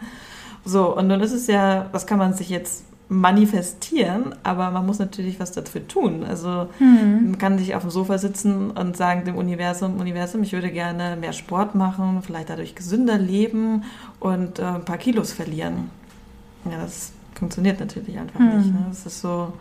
So, 0.64 0.96
und 0.96 1.08
dann 1.08 1.20
ist 1.20 1.32
es 1.32 1.46
ja, 1.46 1.86
was 1.92 2.06
kann 2.06 2.18
man 2.18 2.34
sich 2.34 2.48
jetzt 2.48 2.84
manifestieren, 3.08 4.34
aber 4.42 4.70
man 4.72 4.84
muss 4.84 4.98
natürlich 4.98 5.38
was 5.38 5.52
dafür 5.52 5.86
tun. 5.86 6.24
Also 6.24 6.68
mhm. 6.80 7.30
man 7.30 7.38
kann 7.38 7.58
sich 7.58 7.74
auf 7.74 7.82
dem 7.82 7.90
Sofa 7.90 8.18
sitzen 8.18 8.72
und 8.72 8.96
sagen 8.96 9.24
dem 9.24 9.36
Universum, 9.36 10.00
Universum, 10.00 10.42
ich 10.42 10.52
würde 10.52 10.70
gerne 10.70 11.16
mehr 11.16 11.32
Sport 11.32 11.74
machen, 11.76 12.22
vielleicht 12.22 12.50
dadurch 12.50 12.74
gesünder 12.74 13.16
leben 13.16 13.84
und 14.18 14.58
äh, 14.58 14.64
ein 14.64 14.84
paar 14.84 14.98
Kilos 14.98 15.32
verlieren. 15.32 15.90
Ja, 16.64 16.78
das 16.82 17.12
funktioniert 17.34 17.78
natürlich 17.78 18.18
einfach 18.18 18.40
mhm. 18.40 18.56
nicht. 18.56 18.72
Ne? 18.72 18.86
Das 18.88 19.06
ist 19.06 19.20
so, 19.20 19.52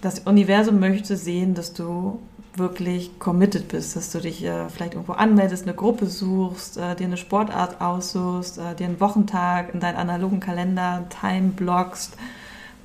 das 0.00 0.20
Universum 0.20 0.78
möchte 0.78 1.16
sehen, 1.16 1.54
dass 1.54 1.72
du 1.72 2.20
wirklich 2.58 3.18
committed 3.18 3.68
bist, 3.68 3.96
dass 3.96 4.10
du 4.10 4.20
dich 4.20 4.44
äh, 4.44 4.68
vielleicht 4.68 4.94
irgendwo 4.94 5.12
anmeldest, 5.12 5.64
eine 5.64 5.74
Gruppe 5.74 6.06
suchst, 6.06 6.76
äh, 6.76 6.94
dir 6.94 7.06
eine 7.06 7.16
Sportart 7.16 7.80
aussuchst, 7.80 8.58
äh, 8.58 8.74
dir 8.74 8.86
einen 8.86 9.00
Wochentag 9.00 9.72
in 9.72 9.80
deinen 9.80 9.96
analogen 9.96 10.40
Kalender 10.40 11.04
time 11.20 11.48
blockst 11.48 12.16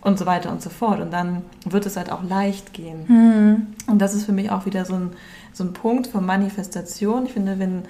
und 0.02 0.20
so 0.20 0.26
weiter 0.26 0.52
und 0.52 0.62
so 0.62 0.70
fort. 0.70 1.00
Und 1.00 1.12
dann 1.12 1.44
wird 1.66 1.86
es 1.86 1.98
halt 1.98 2.12
auch 2.12 2.24
leicht 2.24 2.74
gehen. 2.74 3.06
Mhm. 3.08 3.68
Und 3.88 4.00
das 4.00 4.14
ist 4.14 4.26
für 4.26 4.34
mich 4.34 4.52
auch 4.52 4.66
wieder 4.66 4.86
so 4.86 4.96
ein, 4.96 5.12
so 5.54 5.64
ein 5.64 5.74
Punkt 5.74 6.08
von 6.08 6.26
Manifestation. 6.26 7.26
Ich 7.26 7.34
finde, 7.34 7.60
wenn 7.60 7.84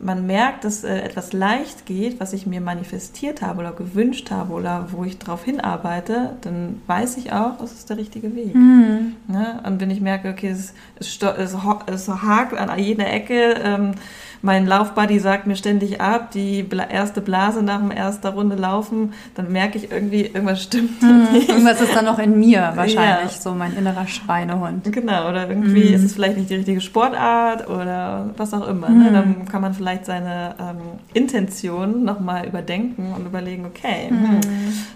man 0.00 0.26
merkt, 0.26 0.64
dass 0.64 0.84
äh, 0.84 1.00
etwas 1.00 1.32
leicht 1.32 1.86
geht, 1.86 2.20
was 2.20 2.32
ich 2.32 2.46
mir 2.46 2.60
manifestiert 2.60 3.42
habe 3.42 3.60
oder 3.60 3.72
gewünscht 3.72 4.30
habe 4.30 4.52
oder 4.52 4.88
wo 4.92 5.04
ich 5.04 5.18
darauf 5.18 5.44
hinarbeite, 5.44 6.36
dann 6.42 6.80
weiß 6.86 7.16
ich 7.16 7.32
auch, 7.32 7.58
das 7.58 7.72
ist 7.72 7.90
der 7.90 7.96
richtige 7.96 8.34
Weg. 8.36 8.54
Mhm. 8.54 9.16
Ne? 9.26 9.60
Und 9.66 9.80
wenn 9.80 9.90
ich 9.90 10.00
merke, 10.00 10.30
okay, 10.30 10.50
es, 10.50 10.72
es, 11.00 11.18
es, 11.20 11.56
es 11.86 12.08
hakt 12.08 12.54
an 12.54 12.78
jeder 12.78 13.10
Ecke, 13.10 13.54
ähm, 13.62 13.92
mein 14.42 14.66
Laufbuddy 14.66 15.18
sagt 15.18 15.46
mir 15.46 15.56
ständig 15.56 16.00
ab, 16.00 16.30
die 16.30 16.66
erste 16.90 17.20
Blase 17.20 17.62
nach 17.62 17.80
der 17.88 17.96
ersten 17.96 18.26
Runde 18.28 18.56
laufen, 18.56 19.12
dann 19.34 19.50
merke 19.50 19.78
ich 19.78 19.90
irgendwie, 19.90 20.26
irgendwas 20.26 20.62
stimmt 20.62 21.02
mhm, 21.02 21.28
nicht. 21.32 21.48
Irgendwas 21.48 21.80
ist 21.80 21.94
dann 21.94 22.04
noch 22.04 22.18
in 22.18 22.38
mir 22.38 22.72
wahrscheinlich, 22.74 23.32
ja. 23.32 23.40
so 23.40 23.52
mein 23.52 23.76
innerer 23.76 24.06
Schweinehund. 24.06 24.92
Genau, 24.92 25.28
oder 25.28 25.48
irgendwie 25.48 25.88
mhm. 25.88 25.94
ist 25.94 26.04
es 26.04 26.14
vielleicht 26.14 26.36
nicht 26.36 26.50
die 26.50 26.56
richtige 26.56 26.80
Sportart 26.80 27.68
oder 27.68 28.30
was 28.36 28.54
auch 28.54 28.66
immer. 28.68 28.88
Ne? 28.88 29.10
Dann 29.12 29.46
kann 29.46 29.60
man 29.60 29.74
vielleicht 29.74 30.06
seine 30.06 30.54
ähm, 30.60 30.76
Intention 31.14 32.04
nochmal 32.04 32.46
überdenken 32.46 33.12
und 33.16 33.26
überlegen, 33.26 33.66
okay, 33.66 34.10
mhm. 34.10 34.34
hm, 34.34 34.40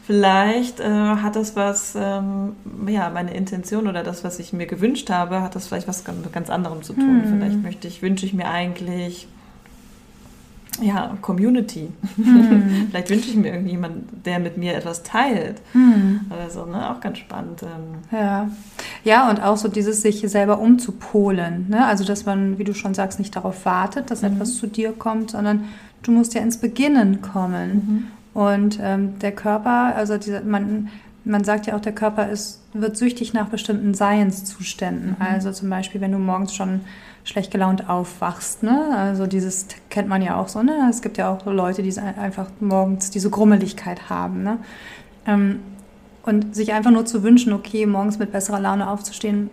vielleicht 0.04 0.80
äh, 0.80 0.84
hat 0.84 1.36
das 1.36 1.56
was, 1.56 1.96
ähm, 1.96 2.54
ja, 2.86 3.10
meine 3.10 3.34
Intention 3.34 3.88
oder 3.88 4.02
das, 4.02 4.22
was 4.22 4.38
ich 4.38 4.52
mir 4.52 4.66
gewünscht 4.66 5.10
habe, 5.10 5.42
hat 5.42 5.56
das 5.56 5.66
vielleicht 5.66 5.88
was 5.88 6.04
ganz, 6.04 6.30
ganz 6.30 6.50
anderem 6.50 6.82
zu 6.82 6.92
tun. 6.92 7.22
Vielleicht 7.24 7.62
möchte 7.62 7.88
ich, 7.88 8.02
wünsche 8.02 8.26
ich 8.26 8.34
mir 8.34 8.48
eigentlich 8.48 9.26
ja, 10.80 11.16
Community. 11.20 11.90
Hm. 12.16 12.86
Vielleicht 12.90 13.10
wünsche 13.10 13.28
ich 13.28 13.36
mir 13.36 13.52
irgendjemand, 13.52 14.24
der 14.24 14.38
mit 14.38 14.56
mir 14.56 14.74
etwas 14.74 15.02
teilt. 15.02 15.60
Hm. 15.72 16.20
Oder 16.30 16.50
so, 16.50 16.64
ne? 16.64 16.90
Auch 16.90 17.00
ganz 17.00 17.18
spannend. 17.18 17.62
Ähm. 17.62 18.18
Ja. 18.18 18.50
ja, 19.04 19.30
und 19.30 19.42
auch 19.42 19.56
so 19.56 19.68
dieses 19.68 20.02
sich 20.02 20.20
selber 20.20 20.58
umzupolen. 20.58 21.66
Ne? 21.68 21.84
Also, 21.84 22.04
dass 22.04 22.24
man, 22.24 22.58
wie 22.58 22.64
du 22.64 22.74
schon 22.74 22.94
sagst, 22.94 23.18
nicht 23.18 23.36
darauf 23.36 23.66
wartet, 23.66 24.10
dass 24.10 24.22
mhm. 24.22 24.28
etwas 24.28 24.56
zu 24.56 24.66
dir 24.66 24.92
kommt, 24.92 25.32
sondern 25.32 25.64
du 26.02 26.10
musst 26.10 26.34
ja 26.34 26.40
ins 26.40 26.56
Beginnen 26.56 27.20
kommen. 27.20 28.08
Mhm. 28.34 28.40
Und 28.40 28.78
ähm, 28.82 29.18
der 29.18 29.32
Körper, 29.32 29.94
also 29.94 30.16
diese, 30.16 30.40
man, 30.40 30.88
man 31.24 31.44
sagt 31.44 31.66
ja 31.66 31.76
auch, 31.76 31.80
der 31.80 31.92
Körper 31.92 32.30
ist, 32.30 32.60
wird 32.72 32.96
süchtig 32.96 33.34
nach 33.34 33.48
bestimmten 33.48 33.92
Seinszuständen. 33.92 35.10
Mhm. 35.10 35.16
Also 35.18 35.52
zum 35.52 35.68
Beispiel, 35.68 36.00
wenn 36.00 36.12
du 36.12 36.18
morgens 36.18 36.54
schon 36.54 36.80
schlecht 37.24 37.50
gelaunt 37.50 37.88
aufwachst. 37.88 38.62
Ne? 38.62 38.96
Also 38.96 39.26
dieses 39.26 39.66
kennt 39.90 40.08
man 40.08 40.22
ja 40.22 40.36
auch 40.36 40.48
so. 40.48 40.62
Ne? 40.62 40.88
Es 40.90 41.02
gibt 41.02 41.18
ja 41.18 41.30
auch 41.30 41.46
Leute, 41.46 41.82
die 41.82 41.96
einfach 41.98 42.48
morgens 42.60 43.10
diese 43.10 43.30
Grummeligkeit 43.30 44.10
haben. 44.10 44.42
Ne? 44.42 44.58
Ähm, 45.26 45.60
und 46.24 46.54
sich 46.54 46.72
einfach 46.72 46.90
nur 46.90 47.04
zu 47.04 47.22
wünschen, 47.22 47.52
okay, 47.52 47.86
morgens 47.86 48.18
mit 48.18 48.32
besserer 48.32 48.60
Laune 48.60 48.88
aufzustehen, 48.88 49.50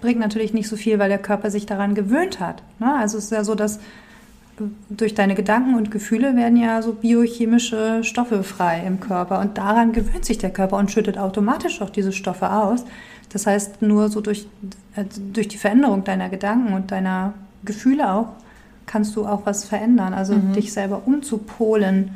bringt 0.00 0.20
natürlich 0.20 0.52
nicht 0.52 0.68
so 0.68 0.76
viel, 0.76 0.98
weil 0.98 1.08
der 1.08 1.18
Körper 1.18 1.50
sich 1.50 1.66
daran 1.66 1.94
gewöhnt 1.94 2.40
hat. 2.40 2.62
Ne? 2.78 2.94
Also 2.94 3.18
es 3.18 3.24
ist 3.24 3.32
ja 3.32 3.44
so, 3.44 3.54
dass 3.54 3.80
durch 4.88 5.14
deine 5.14 5.34
Gedanken 5.34 5.74
und 5.74 5.90
Gefühle 5.90 6.34
werden 6.36 6.56
ja 6.56 6.80
so 6.80 6.92
biochemische 6.92 8.02
Stoffe 8.04 8.42
frei 8.42 8.82
im 8.86 9.00
Körper 9.00 9.40
und 9.40 9.58
daran 9.58 9.92
gewöhnt 9.92 10.24
sich 10.24 10.38
der 10.38 10.50
Körper 10.50 10.76
und 10.76 10.90
schüttet 10.90 11.18
automatisch 11.18 11.82
auch 11.82 11.90
diese 11.90 12.12
Stoffe 12.12 12.50
aus. 12.50 12.84
Das 13.32 13.46
heißt, 13.46 13.82
nur 13.82 14.08
so 14.08 14.20
durch, 14.20 14.46
äh, 14.94 15.04
durch 15.32 15.48
die 15.48 15.58
Veränderung 15.58 16.04
deiner 16.04 16.28
Gedanken 16.28 16.72
und 16.72 16.90
deiner 16.90 17.34
Gefühle 17.64 18.12
auch, 18.12 18.28
kannst 18.86 19.16
du 19.16 19.26
auch 19.26 19.44
was 19.44 19.64
verändern. 19.64 20.14
Also 20.14 20.34
mhm. 20.34 20.52
dich 20.52 20.72
selber 20.72 21.02
umzupolen, 21.04 22.12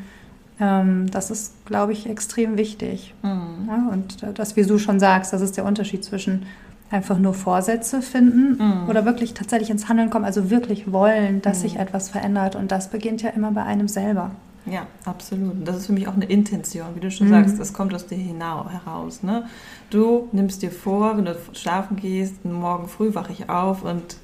ähm, 0.61 1.11
das 1.11 1.31
ist, 1.31 1.67
glaube 1.67 1.93
ich, 1.93 2.09
extrem 2.09 2.57
wichtig. 2.57 3.15
Mhm. 3.23 3.69
Ja, 3.69 3.89
und 3.91 4.39
das, 4.39 4.57
wie 4.57 4.63
du 4.63 4.79
schon 4.79 5.01
sagst, 5.01 5.33
das 5.33 5.43
ist 5.43 5.57
der 5.57 5.65
Unterschied 5.65 6.05
zwischen 6.05 6.47
einfach 6.91 7.19
nur 7.19 7.35
Vorsätze 7.35 8.03
finden 8.03 8.57
mhm. 8.59 8.89
oder 8.89 9.05
wirklich 9.05 9.35
tatsächlich 9.35 9.71
ins 9.71 9.89
Handeln 9.89 10.11
kommen, 10.11 10.25
also 10.25 10.51
wirklich 10.51 10.91
wollen, 10.91 11.41
dass 11.41 11.61
sich 11.61 11.77
etwas 11.77 12.09
verändert. 12.09 12.57
Und 12.57 12.73
das 12.73 12.91
beginnt 12.91 13.23
ja 13.23 13.31
immer 13.31 13.53
bei 13.53 13.63
einem 13.63 13.89
selber. 13.89 14.33
Ja, 14.67 14.87
absolut. 15.05 15.53
Und 15.53 15.65
das 15.67 15.79
ist 15.79 15.87
für 15.87 15.93
mich 15.93 16.09
auch 16.09 16.15
eine 16.15 16.27
Intention, 16.27 16.89
wie 16.95 17.01
du 17.01 17.11
schon 17.11 17.29
mhm. 17.29 17.33
sagst, 17.33 17.59
das 17.59 17.73
kommt 17.73 17.95
aus 17.95 18.07
dir 18.07 18.17
heraus. 18.19 19.23
Ne? 19.23 19.45
Du 19.89 20.29
nimmst 20.33 20.63
dir 20.63 20.71
vor, 20.71 21.17
wenn 21.17 21.25
du 21.25 21.37
schlafen 21.53 21.97
gehst, 21.97 22.45
morgen 22.45 22.89
früh 22.89 23.15
wache 23.15 23.33
ich 23.33 23.49
auf 23.49 23.85
und 23.85 24.17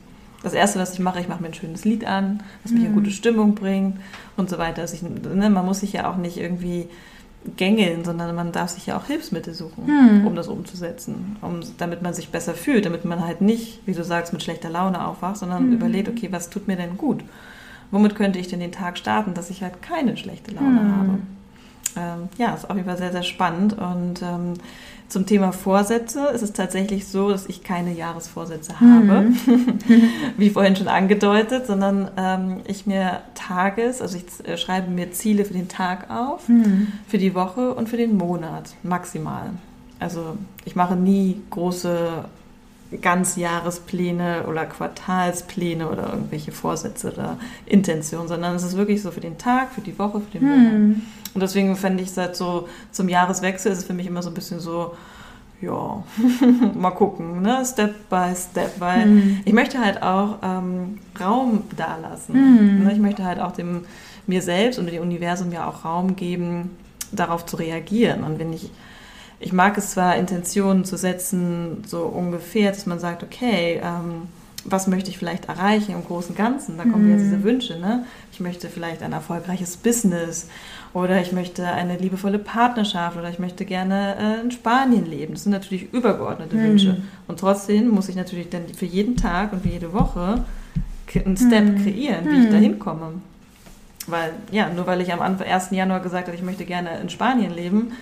das 0.43 0.53
Erste, 0.53 0.79
was 0.79 0.93
ich 0.93 1.01
mache, 1.01 1.19
ich 1.19 1.29
mache 1.29 1.43
mir 1.43 1.49
ein 1.49 1.55
schönes 1.55 1.85
Lied 1.85 2.05
an, 2.05 2.43
was 2.63 2.71
mich 2.71 2.85
in 2.85 2.95
gute 2.95 3.09
mhm. 3.09 3.13
Stimmung 3.13 3.55
bringt 3.55 3.99
und 4.37 4.51
so 4.51 4.59
weiter. 4.59 4.83
Also 4.83 4.95
ich, 4.95 5.03
ne, 5.03 5.51
man 5.51 5.65
muss 5.65 5.81
sich 5.81 5.95
ja 5.95 6.11
auch 6.11 6.17
nicht 6.17 6.37
irgendwie 6.37 6.89
gängeln, 7.57 8.05
sondern 8.05 8.35
man 8.35 8.53
darf 8.53 8.71
sich 8.71 8.87
ja 8.87 8.97
auch 8.97 9.07
Hilfsmittel 9.07 9.55
suchen, 9.55 9.87
mhm. 9.87 10.27
um 10.27 10.35
das 10.35 10.49
umzusetzen, 10.49 11.37
um, 11.43 11.61
damit 11.79 12.03
man 12.03 12.15
sich 12.15 12.31
besser 12.31 12.55
fühlt, 12.55 12.87
damit 12.87 13.05
man 13.05 13.25
halt 13.25 13.41
nicht, 13.41 13.81
wie 13.87 13.95
du 13.95 14.05
sagst, 14.05 14.33
mit 14.33 14.43
schlechter 14.43 14.71
Laune 14.71 15.07
aufwacht, 15.07 15.37
sondern 15.37 15.69
mhm. 15.69 15.73
überlegt, 15.75 16.09
okay, 16.09 16.29
was 16.31 16.51
tut 16.51 16.67
mir 16.67 16.77
denn 16.77 16.97
gut? 16.97 17.23
womit 17.91 18.17
könnte 18.17 18.39
ich 18.39 18.49
denn 18.49 18.61
den 18.61 18.73
Tag 18.73 18.99
starten, 18.99 19.35
dass 19.35 19.51
ich 19.51 19.63
halt 19.63 19.83
keine 19.83 20.17
schlechte 20.17 20.53
Laune 20.53 20.81
hm. 20.81 20.97
habe. 20.97 21.19
Ähm, 21.97 22.29
ja, 22.39 22.55
ist 22.55 22.69
auf 22.69 22.77
jeden 22.77 22.89
Fall 22.89 22.99
sehr, 22.99 23.13
sehr 23.13 23.23
spannend. 23.23 23.77
Und 23.79 24.23
ähm, 24.23 24.55
zum 25.09 25.25
Thema 25.25 25.53
Vorsätze 25.53 26.27
ist 26.35 26.43
es 26.43 26.53
tatsächlich 26.53 27.07
so, 27.07 27.31
dass 27.31 27.47
ich 27.47 27.63
keine 27.63 27.93
Jahresvorsätze 27.93 28.81
habe, 28.81 29.33
hm. 29.45 29.79
wie 30.37 30.51
vorhin 30.51 30.75
schon 30.77 30.89
angedeutet, 30.89 31.67
sondern 31.67 32.11
ähm, 32.17 32.61
ich 32.67 32.87
mir 32.87 33.21
Tages, 33.35 34.03
also 34.03 34.19
ich 34.19 34.49
äh, 34.49 34.57
schreibe 34.57 34.91
mir 34.91 35.13
Ziele 35.13 35.45
für 35.45 35.55
den 35.55 35.69
Tag 35.69 36.11
auf, 36.11 36.49
hm. 36.49 36.89
für 37.07 37.19
die 37.19 37.35
Woche 37.35 37.75
und 37.75 37.89
für 37.89 37.97
den 37.97 38.17
Monat 38.17 38.75
maximal. 38.83 39.51
Also 40.01 40.37
ich 40.65 40.75
mache 40.75 40.97
nie 40.97 41.41
große 41.51 42.25
Ganzjahrespläne 43.01 44.45
oder 44.49 44.67
Quartalspläne 44.67 45.89
oder 45.89 46.13
irgendwelche 46.13 46.53
Vorsätze 46.53 47.13
oder 47.13 47.39
Intentionen, 47.65 48.29
sondern 48.29 48.55
es 48.57 48.63
ist 48.63 48.77
wirklich 48.77 49.03
so 49.03 49.11
für 49.11 49.21
den 49.21 49.39
Tag, 49.39 49.73
für 49.73 49.81
die 49.81 49.99
Woche, 49.99 50.21
für 50.21 50.39
den 50.39 50.49
Monat. 50.49 50.73
Hm. 50.73 51.03
Und 51.37 51.43
deswegen 51.43 51.77
fände 51.77 52.03
ich 52.03 52.13
seit 52.13 52.35
so 52.35 52.67
zum 52.93 53.11
Jahreswechsel 53.11 53.71
ist 53.71 53.79
es 53.79 53.85
für 53.85 53.93
mich 53.93 54.07
immer 54.07 54.23
so 54.23 54.31
ein 54.31 54.35
bisschen 54.35 54.59
so, 54.59 54.95
ja, 55.61 56.03
mal 56.75 56.93
gucken, 56.93 57.43
ne? 57.43 57.63
Step 57.63 58.09
by 58.09 58.35
Step, 58.35 58.81
weil 58.81 59.03
hm. 59.03 59.41
ich 59.45 59.53
möchte 59.53 59.79
halt 59.79 60.01
auch 60.03 60.39
ähm, 60.43 60.97
Raum 61.21 61.65
dalassen. 61.77 62.35
Hm. 62.35 62.85
Ne? 62.85 62.93
Ich 62.95 62.99
möchte 62.99 63.23
halt 63.23 63.39
auch 63.39 63.53
dem 63.53 63.83
mir 64.27 64.41
selbst 64.41 64.79
und 64.79 64.87
dem 64.87 65.03
Universum 65.03 65.53
ja 65.53 65.69
auch 65.69 65.85
Raum 65.85 66.17
geben, 66.17 66.71
darauf 67.13 67.45
zu 67.45 67.57
reagieren. 67.57 68.25
Und 68.25 68.39
wenn 68.39 68.55
ich 68.55 68.71
ich 69.39 69.53
mag 69.53 69.77
es 69.77 69.91
zwar, 69.91 70.17
Intentionen 70.17 70.87
zu 70.87 70.97
setzen, 70.97 71.85
so 71.87 72.05
ungefähr, 72.05 72.71
dass 72.71 72.87
man 72.87 72.99
sagt, 72.99 73.23
okay, 73.23 73.79
ähm, 73.85 74.23
was 74.69 74.87
möchte 74.87 75.11
ich 75.11 75.19
vielleicht 75.19 75.47
erreichen 75.47 75.93
im 75.93 76.05
Großen 76.05 76.31
und 76.31 76.37
Ganzen? 76.37 76.77
Da 76.77 76.85
kommen 76.85 77.07
mhm. 77.07 77.13
jetzt 77.13 77.25
diese 77.25 77.43
Wünsche. 77.43 77.79
Ne? 77.79 78.05
Ich 78.33 78.41
möchte 78.41 78.69
vielleicht 78.69 79.03
ein 79.03 79.13
erfolgreiches 79.13 79.77
Business 79.77 80.49
oder 80.93 81.21
ich 81.21 81.33
möchte 81.33 81.67
eine 81.67 81.97
liebevolle 81.97 82.39
Partnerschaft 82.39 83.17
oder 83.17 83.31
ich 83.31 83.39
möchte 83.39 83.65
gerne 83.65 84.17
äh, 84.19 84.41
in 84.43 84.51
Spanien 84.51 85.07
leben. 85.07 85.35
Das 85.35 85.45
sind 85.45 85.53
natürlich 85.53 85.93
übergeordnete 85.93 86.57
mhm. 86.57 86.63
Wünsche. 86.63 87.03
Und 87.27 87.41
trotzdem 87.41 87.89
muss 87.89 88.09
ich 88.09 88.17
natürlich 88.17 88.51
dann 88.51 88.69
für 88.69 88.87
jeden 88.87 89.17
Tag 89.17 89.53
und 89.53 89.63
für 89.63 89.69
jede 89.69 89.93
Woche 89.93 90.45
einen 91.15 91.37
Step 91.37 91.65
mhm. 91.65 91.83
kreieren, 91.83 92.25
wie 92.27 92.39
ich 92.41 92.49
mhm. 92.49 92.53
da 92.53 92.57
hinkomme. 92.57 93.13
Weil, 94.07 94.33
ja, 94.53 94.71
nur 94.71 94.87
weil 94.87 95.01
ich 95.01 95.13
am 95.13 95.21
1. 95.21 95.71
Januar 95.71 96.01
gesagt 96.01 96.29
habe, 96.29 96.37
ich 96.37 96.43
möchte 96.43 96.65
gerne 96.65 97.01
in 97.01 97.09
Spanien 97.09 97.53
leben, 97.53 97.93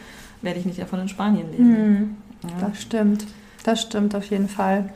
werde 0.42 0.58
ich 0.58 0.66
nicht 0.66 0.80
davon 0.80 1.00
in 1.00 1.08
Spanien 1.08 1.50
leben. 1.50 1.68
Mhm. 1.68 2.16
Ja. 2.42 2.68
Das 2.68 2.82
stimmt. 2.82 3.26
Das 3.64 3.80
stimmt 3.80 4.14
auf 4.14 4.26
jeden 4.26 4.48
Fall. 4.48 4.90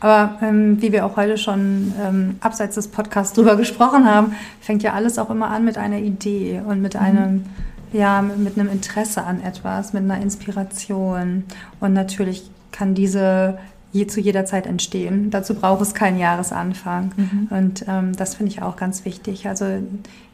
Aber 0.00 0.38
ähm, 0.42 0.80
wie 0.80 0.92
wir 0.92 1.04
auch 1.04 1.16
heute 1.16 1.36
schon 1.38 1.92
ähm, 2.02 2.36
abseits 2.40 2.74
des 2.74 2.88
Podcasts 2.88 3.34
drüber 3.34 3.56
gesprochen 3.58 4.06
haben, 4.06 4.34
fängt 4.60 4.82
ja 4.82 4.94
alles 4.94 5.18
auch 5.18 5.30
immer 5.30 5.50
an 5.50 5.64
mit 5.64 5.78
einer 5.78 5.98
Idee 5.98 6.62
und 6.66 6.80
mit 6.80 6.94
mhm. 6.94 7.00
einem, 7.00 7.44
ja, 7.92 8.22
mit 8.22 8.58
einem 8.58 8.70
Interesse 8.70 9.22
an 9.24 9.42
etwas, 9.42 9.92
mit 9.92 10.02
einer 10.02 10.20
Inspiration. 10.20 11.44
Und 11.80 11.92
natürlich 11.92 12.50
kann 12.72 12.94
diese 12.94 13.58
je, 13.92 14.06
zu 14.06 14.20
jeder 14.20 14.44
Zeit 14.44 14.66
entstehen. 14.66 15.30
Dazu 15.30 15.54
braucht 15.54 15.82
es 15.82 15.94
keinen 15.94 16.18
Jahresanfang. 16.18 17.12
Mhm. 17.16 17.48
Und 17.50 17.84
ähm, 17.88 18.14
das 18.16 18.36
finde 18.36 18.52
ich 18.52 18.62
auch 18.62 18.76
ganz 18.76 19.04
wichtig. 19.04 19.48
Also 19.48 19.66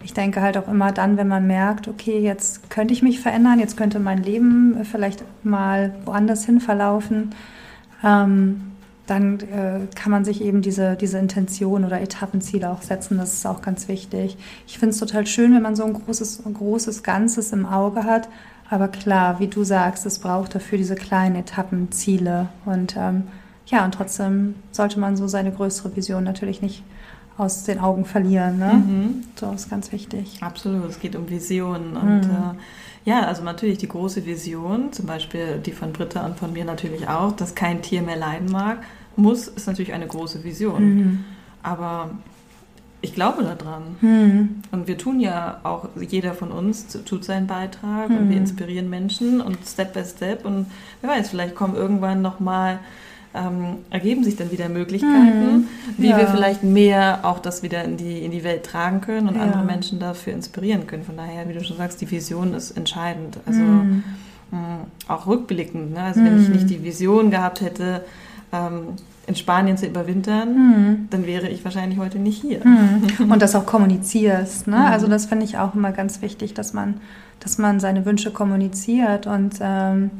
ich 0.05 0.13
denke 0.13 0.43
halt 0.43 0.59
auch 0.59 0.69
immer 0.69 0.93
dann, 0.93 1.17
wenn 1.17 1.29
man 1.29 1.47
merkt, 1.47 1.89
okay, 1.89 2.21
jetzt 2.21 2.69
könnte 2.71 2.93
ich 2.93 3.03
mich 3.03 3.21
verändern, 3.21 3.59
jetzt 3.59 3.77
könnte 3.77 3.99
mein 3.99 4.23
Leben 4.23 4.85
vielleicht 4.85 5.25
mal 5.43 5.95
woanders 6.05 6.45
hin 6.45 6.61
verlaufen, 6.61 7.35
ähm, 8.05 8.73
dann 9.07 9.41
äh, 9.41 9.87
kann 9.95 10.11
man 10.11 10.25
sich 10.25 10.43
eben 10.43 10.63
diese, 10.63 10.97
diese 10.97 11.19
Intention 11.19 11.85
oder 11.85 12.01
Etappenziele 12.01 12.71
auch 12.71 12.83
setzen. 12.83 13.19
Das 13.19 13.33
ist 13.35 13.47
auch 13.47 13.63
ganz 13.63 13.89
wichtig. 13.89 14.37
Ich 14.67 14.79
finde 14.79 14.95
es 14.95 14.99
total 14.99 15.27
schön, 15.27 15.55
wenn 15.55 15.63
man 15.63 15.77
so 15.77 15.85
ein 15.85 15.93
großes, 15.93 16.45
ein 16.45 16.55
großes 16.55 17.03
Ganzes 17.03 17.53
im 17.53 17.67
Auge 17.67 18.05
hat, 18.05 18.29
Aber 18.69 18.89
klar, 18.89 19.39
wie 19.39 19.47
du 19.47 19.65
sagst, 19.65 20.07
es 20.07 20.19
braucht 20.19 20.55
dafür 20.55 20.79
diese 20.79 20.97
kleinen 20.97 21.37
Etappen, 21.37 21.93
Ziele. 21.93 22.49
Und 22.65 22.97
ähm, 22.97 23.25
ja, 23.67 23.85
und 23.85 23.95
trotzdem 23.95 24.57
sollte 24.73 24.99
man 24.99 25.17
so 25.17 25.29
seine 25.29 25.53
größere 25.53 25.95
Vision 25.95 26.25
natürlich 26.25 26.63
nicht 26.63 26.83
aus 27.39 27.65
den 27.65 27.79
Augen 27.79 28.05
verlieren. 28.05 28.59
Ne? 28.59 28.73
Mhm. 28.75 29.25
So 29.37 29.53
ist 29.53 29.71
ganz 29.71 29.93
wichtig. 29.93 30.39
Absolut, 30.41 30.89
es 30.89 30.99
geht 30.99 31.15
um 31.15 31.29
Visionen. 31.29 31.97
Und 31.97 32.23
mhm. 32.23 32.31
äh, 32.31 32.55
ja, 33.07 33.23
also 33.23 33.45
natürlich 33.45 33.79
die 33.79 33.87
große 33.87 34.27
Vision, 34.27 34.93
zum 34.93 35.07
Beispiel 35.07 35.61
die 35.65 35.71
von 35.71 35.93
Britta 35.93 36.27
und 36.27 36.37
von 36.37 36.53
mir 36.53 36.65
natürlich 36.65 37.09
auch, 37.09 37.33
dass 37.37 37.55
kein 37.55 37.81
Tier 37.81 38.03
mehr 38.03 38.17
leiden 38.17 38.51
mag, 38.51 38.83
muss, 39.15 39.47
ist 39.47 39.69
natürlich 39.69 39.93
eine 39.93 40.09
große 40.09 40.43
Vision. 40.43 40.85
Mhm. 40.85 41.25
Aber 41.63 42.11
ich 43.03 43.15
glaube 43.15 43.45
daran. 43.45 43.97
Mhm. 44.01 44.63
Und 44.73 44.89
wir 44.89 44.99
tun 44.99 45.21
ja 45.21 45.61
auch, 45.63 45.89
jeder 46.01 46.35
von 46.35 46.51
uns 46.51 46.89
tut 47.05 47.25
seinen 47.25 47.47
Beitrag 47.47 48.11
mhm. 48.11 48.19
und 48.19 48.31
wir 48.31 48.37
inspirieren 48.39 48.91
Menschen 48.91 49.41
und 49.41 49.59
Step 49.65 49.95
by 49.95 50.05
Step. 50.05 50.45
Und 50.45 50.67
wer 51.01 51.11
weiß, 51.11 51.31
vielleicht 51.31 51.55
kommen 51.55 51.77
irgendwann 51.77 52.23
nochmal, 52.23 52.81
ähm, 53.37 53.79
ergeben 53.91 54.25
sich 54.25 54.37
dann 54.37 54.51
wieder 54.51 54.69
Möglichkeiten, 54.69 55.57
mhm. 55.57 55.69
wie 55.99 56.09
ja. 56.09 56.19
wir 56.19 56.29
vielleicht 56.29 56.63
mehr 56.63 57.21
auch 57.23 57.39
das 57.39 57.63
wieder 57.63 57.85
in 57.85 57.97
die, 57.97 58.25
in 58.25 58.31
die 58.31 58.43
Welt 58.45 58.65
tragen 58.65 59.01
können 59.01 59.29
und 59.29 59.37
ja. 59.37 59.43
andere 59.43 59.65
Menschen 59.65 59.99
dafür 59.99 60.33
inspirieren 60.33 60.87
können. 60.87 61.05
Von 61.05 61.17
daher, 61.17 61.49
wie 61.49 61.53
du 61.53 61.63
schon 61.63 61.77
sagst, 61.77 62.01
die 62.01 62.11
Vision 62.11 62.55
ist 62.55 62.73
entscheidend. 62.73 63.39
Also 63.47 63.61
mhm. 63.61 64.05
mh, 64.51 64.59
auch 65.09 65.27
rückblickend. 65.27 65.93
Ne? 65.93 66.03
Also 66.03 66.21
wenn 66.21 66.41
ich 66.41 66.49
mhm. 66.49 66.55
nicht 66.55 66.71
die 66.71 66.83
Vision 66.83 67.31
gehabt 67.31 67.61
hätte, 67.61 68.05
ähm, 68.53 68.95
in 69.27 69.35
Spanien 69.35 69.77
zu 69.77 69.87
überwintern, 69.87 70.55
mhm. 70.55 71.09
dann 71.11 71.27
wäre 71.27 71.49
ich 71.49 71.65
wahrscheinlich 71.65 71.99
heute 71.99 72.19
nicht 72.19 72.41
hier. 72.41 72.61
Mhm. 72.65 73.31
Und 73.33 73.43
das 73.43 73.55
auch 73.55 73.67
kommunizierst. 73.67 74.69
Ne? 74.69 74.77
Mhm. 74.77 74.83
Also 74.83 75.09
das 75.09 75.27
finde 75.27 75.45
ich 75.45 75.59
auch 75.59 75.75
immer 75.75 75.93
ganz 75.93 76.23
wichtig, 76.23 76.55
dass 76.55 76.73
man, 76.73 76.95
dass 77.41 77.59
man 77.59 77.81
seine 77.81 78.07
Wünsche 78.07 78.31
kommuniziert 78.31 79.27
und 79.27 79.57
ähm, 79.61 80.11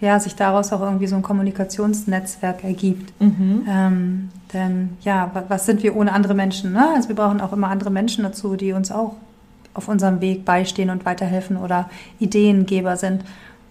ja, 0.00 0.18
sich 0.18 0.34
daraus 0.34 0.72
auch 0.72 0.80
irgendwie 0.80 1.06
so 1.06 1.16
ein 1.16 1.22
Kommunikationsnetzwerk 1.22 2.64
ergibt. 2.64 3.12
Mhm. 3.20 3.66
Ähm, 3.68 4.28
denn 4.52 4.90
ja, 5.02 5.30
was 5.48 5.66
sind 5.66 5.82
wir 5.82 5.94
ohne 5.94 6.12
andere 6.12 6.34
Menschen? 6.34 6.72
Ne? 6.72 6.88
Also 6.94 7.08
wir 7.08 7.16
brauchen 7.16 7.40
auch 7.40 7.52
immer 7.52 7.68
andere 7.68 7.90
Menschen 7.90 8.24
dazu, 8.24 8.56
die 8.56 8.72
uns 8.72 8.90
auch 8.90 9.16
auf 9.74 9.88
unserem 9.88 10.20
Weg 10.20 10.44
beistehen 10.44 10.90
und 10.90 11.04
weiterhelfen 11.04 11.56
oder 11.56 11.90
Ideengeber 12.18 12.96
sind. 12.96 13.24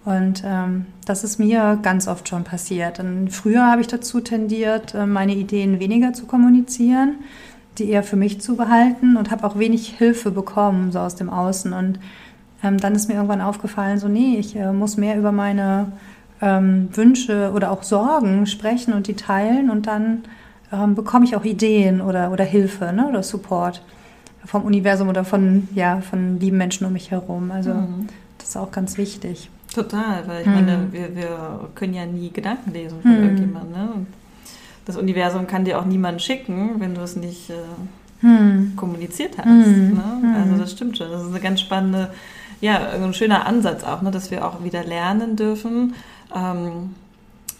Und 0.04 0.42
ähm, 0.46 0.86
das 1.04 1.24
ist 1.24 1.38
mir 1.38 1.78
ganz 1.82 2.08
oft 2.08 2.28
schon 2.28 2.44
passiert. 2.44 3.00
Und 3.00 3.30
früher 3.30 3.66
habe 3.66 3.82
ich 3.82 3.86
dazu 3.86 4.20
tendiert, 4.20 4.94
äh, 4.94 5.06
meine 5.06 5.34
Ideen 5.34 5.78
weniger 5.78 6.12
zu 6.12 6.26
kommunizieren, 6.26 7.16
die 7.76 7.90
eher 7.90 8.02
für 8.02 8.16
mich 8.16 8.40
zu 8.40 8.56
behalten 8.56 9.16
und 9.16 9.30
habe 9.30 9.46
auch 9.46 9.58
wenig 9.58 9.98
Hilfe 9.98 10.30
bekommen, 10.30 10.90
so 10.90 11.00
aus 11.00 11.16
dem 11.16 11.28
Außen. 11.28 11.72
Und 11.74 11.98
ähm, 12.62 12.78
dann 12.78 12.94
ist 12.94 13.08
mir 13.08 13.14
irgendwann 13.14 13.42
aufgefallen, 13.42 13.98
so 13.98 14.08
nee, 14.08 14.36
ich 14.38 14.56
äh, 14.56 14.72
muss 14.72 14.96
mehr 14.96 15.18
über 15.18 15.32
meine 15.32 15.92
ähm, 16.40 16.88
Wünsche 16.92 17.52
oder 17.54 17.70
auch 17.70 17.82
Sorgen 17.82 18.46
sprechen 18.46 18.92
und 18.92 19.06
die 19.06 19.14
teilen 19.14 19.70
und 19.70 19.86
dann 19.86 20.24
ähm, 20.72 20.94
bekomme 20.94 21.24
ich 21.24 21.36
auch 21.36 21.44
Ideen 21.44 22.00
oder, 22.00 22.30
oder 22.30 22.44
Hilfe 22.44 22.92
ne, 22.92 23.08
oder 23.08 23.22
Support 23.22 23.82
vom 24.44 24.62
Universum 24.62 25.08
oder 25.08 25.24
von, 25.24 25.68
ja, 25.74 26.00
von 26.00 26.40
lieben 26.40 26.56
Menschen 26.56 26.86
um 26.86 26.92
mich 26.92 27.10
herum. 27.10 27.50
Also 27.50 27.74
mhm. 27.74 28.08
das 28.38 28.50
ist 28.50 28.56
auch 28.56 28.72
ganz 28.72 28.96
wichtig. 28.96 29.50
Total, 29.74 30.26
weil 30.26 30.40
ich 30.40 30.46
hm. 30.46 30.54
meine, 30.54 30.88
wir, 30.90 31.14
wir 31.14 31.68
können 31.76 31.94
ja 31.94 32.04
nie 32.04 32.30
Gedanken 32.30 32.72
lesen 32.72 33.00
von 33.02 33.12
hm. 33.12 33.22
irgendjemandem. 33.22 33.72
Ne? 33.72 33.88
das 34.90 34.96
Universum 34.96 35.46
kann 35.46 35.64
dir 35.64 35.78
auch 35.78 35.84
niemanden 35.84 36.20
schicken, 36.20 36.76
wenn 36.78 36.94
du 36.94 37.02
es 37.02 37.16
nicht 37.16 37.50
äh, 37.50 37.54
hm. 38.20 38.72
kommuniziert 38.76 39.38
hast. 39.38 39.46
Hm. 39.46 39.94
Ne? 39.94 40.36
Also 40.36 40.56
das 40.56 40.72
stimmt 40.72 40.98
schon. 40.98 41.10
Das 41.10 41.22
ist 41.22 41.30
eine 41.30 41.40
ganz 41.40 41.60
spannende, 41.60 42.10
ja, 42.60 42.90
ein 42.90 43.14
schöner 43.14 43.46
Ansatz 43.46 43.84
auch, 43.84 44.02
ne? 44.02 44.10
dass 44.10 44.30
wir 44.30 44.46
auch 44.46 44.64
wieder 44.64 44.84
lernen 44.84 45.36
dürfen, 45.36 45.94
ähm, 46.34 46.94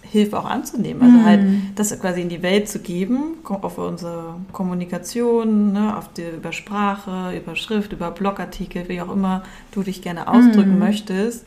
Hilfe 0.03 0.39
auch 0.39 0.45
anzunehmen. 0.45 1.03
Also 1.03 1.25
halt 1.25 1.41
hm. 1.41 1.63
das 1.77 1.99
quasi 2.01 2.23
in 2.23 2.29
die 2.29 2.43
Welt 2.43 2.69
zu 2.69 2.81
geben, 2.81 3.37
auf 3.45 3.79
unsere 3.79 4.35
Kommunikation, 4.53 5.73
ne, 5.73 5.97
auf 5.97 6.13
die, 6.13 6.25
über 6.37 6.53
Sprache, 6.53 7.37
über 7.37 7.55
Schrift, 7.55 7.93
über 7.93 8.11
Blogartikel, 8.11 8.89
wie 8.89 9.01
auch 9.01 9.13
immer 9.13 9.43
du 9.73 9.83
dich 9.83 10.03
gerne 10.03 10.27
ausdrücken 10.27 10.79
möchtest 10.79 11.47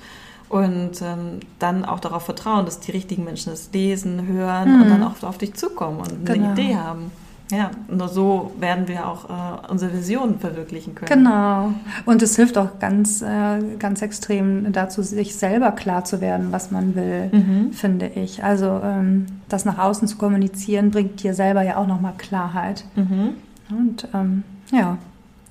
und 0.50 1.02
ähm, 1.02 1.40
dann 1.60 1.84
auch 1.84 2.00
darauf 2.00 2.24
vertrauen, 2.24 2.66
dass 2.66 2.80
die 2.80 2.92
richtigen 2.92 3.24
Menschen 3.24 3.50
das 3.50 3.70
lesen, 3.74 4.28
hören 4.28 4.76
mhm. 4.76 4.82
und 4.84 4.90
dann 4.90 5.04
auch 5.04 5.22
auf 5.24 5.40
dich 5.40 5.56
zukommen 5.56 6.00
und 6.00 6.26
genau. 6.26 6.52
eine 6.52 6.54
Idee 6.54 6.76
haben. 6.76 7.12
Ja, 7.52 7.72
nur 7.90 8.08
so 8.08 8.52
werden 8.60 8.88
wir 8.88 9.08
auch 9.08 9.30
äh, 9.30 9.72
unsere 9.72 9.94
Visionen 9.94 10.40
verwirklichen 10.40 10.96
können. 10.96 11.10
Genau. 11.10 11.74
Und 12.06 12.22
es 12.22 12.36
hilft 12.36 12.58
auch 12.58 12.80
ganz, 12.80 13.22
äh, 13.22 13.60
ganz 13.78 14.02
extrem 14.02 14.72
dazu, 14.72 15.04
sich 15.04 15.36
selber 15.36 15.72
klar 15.72 16.04
zu 16.06 16.22
werden, 16.22 16.52
was 16.52 16.72
man 16.72 16.96
will, 16.96 17.30
mhm. 17.32 17.74
finde 17.74 18.08
ich. 18.08 18.44
Also 18.44 18.82
ähm, 18.84 19.28
das 19.50 19.66
nach 19.66 19.78
außen 19.78 20.08
zu 20.08 20.18
kommunizieren, 20.18 20.92
bringt 20.92 21.22
dir 21.22 21.34
selber 21.34 21.62
ja 21.64 21.78
auch 21.78 21.88
nochmal 21.88 22.14
Klarheit. 22.18 22.86
Mhm. 22.96 23.36
Und 23.70 24.08
ähm, 24.14 24.44
ja. 24.72 24.98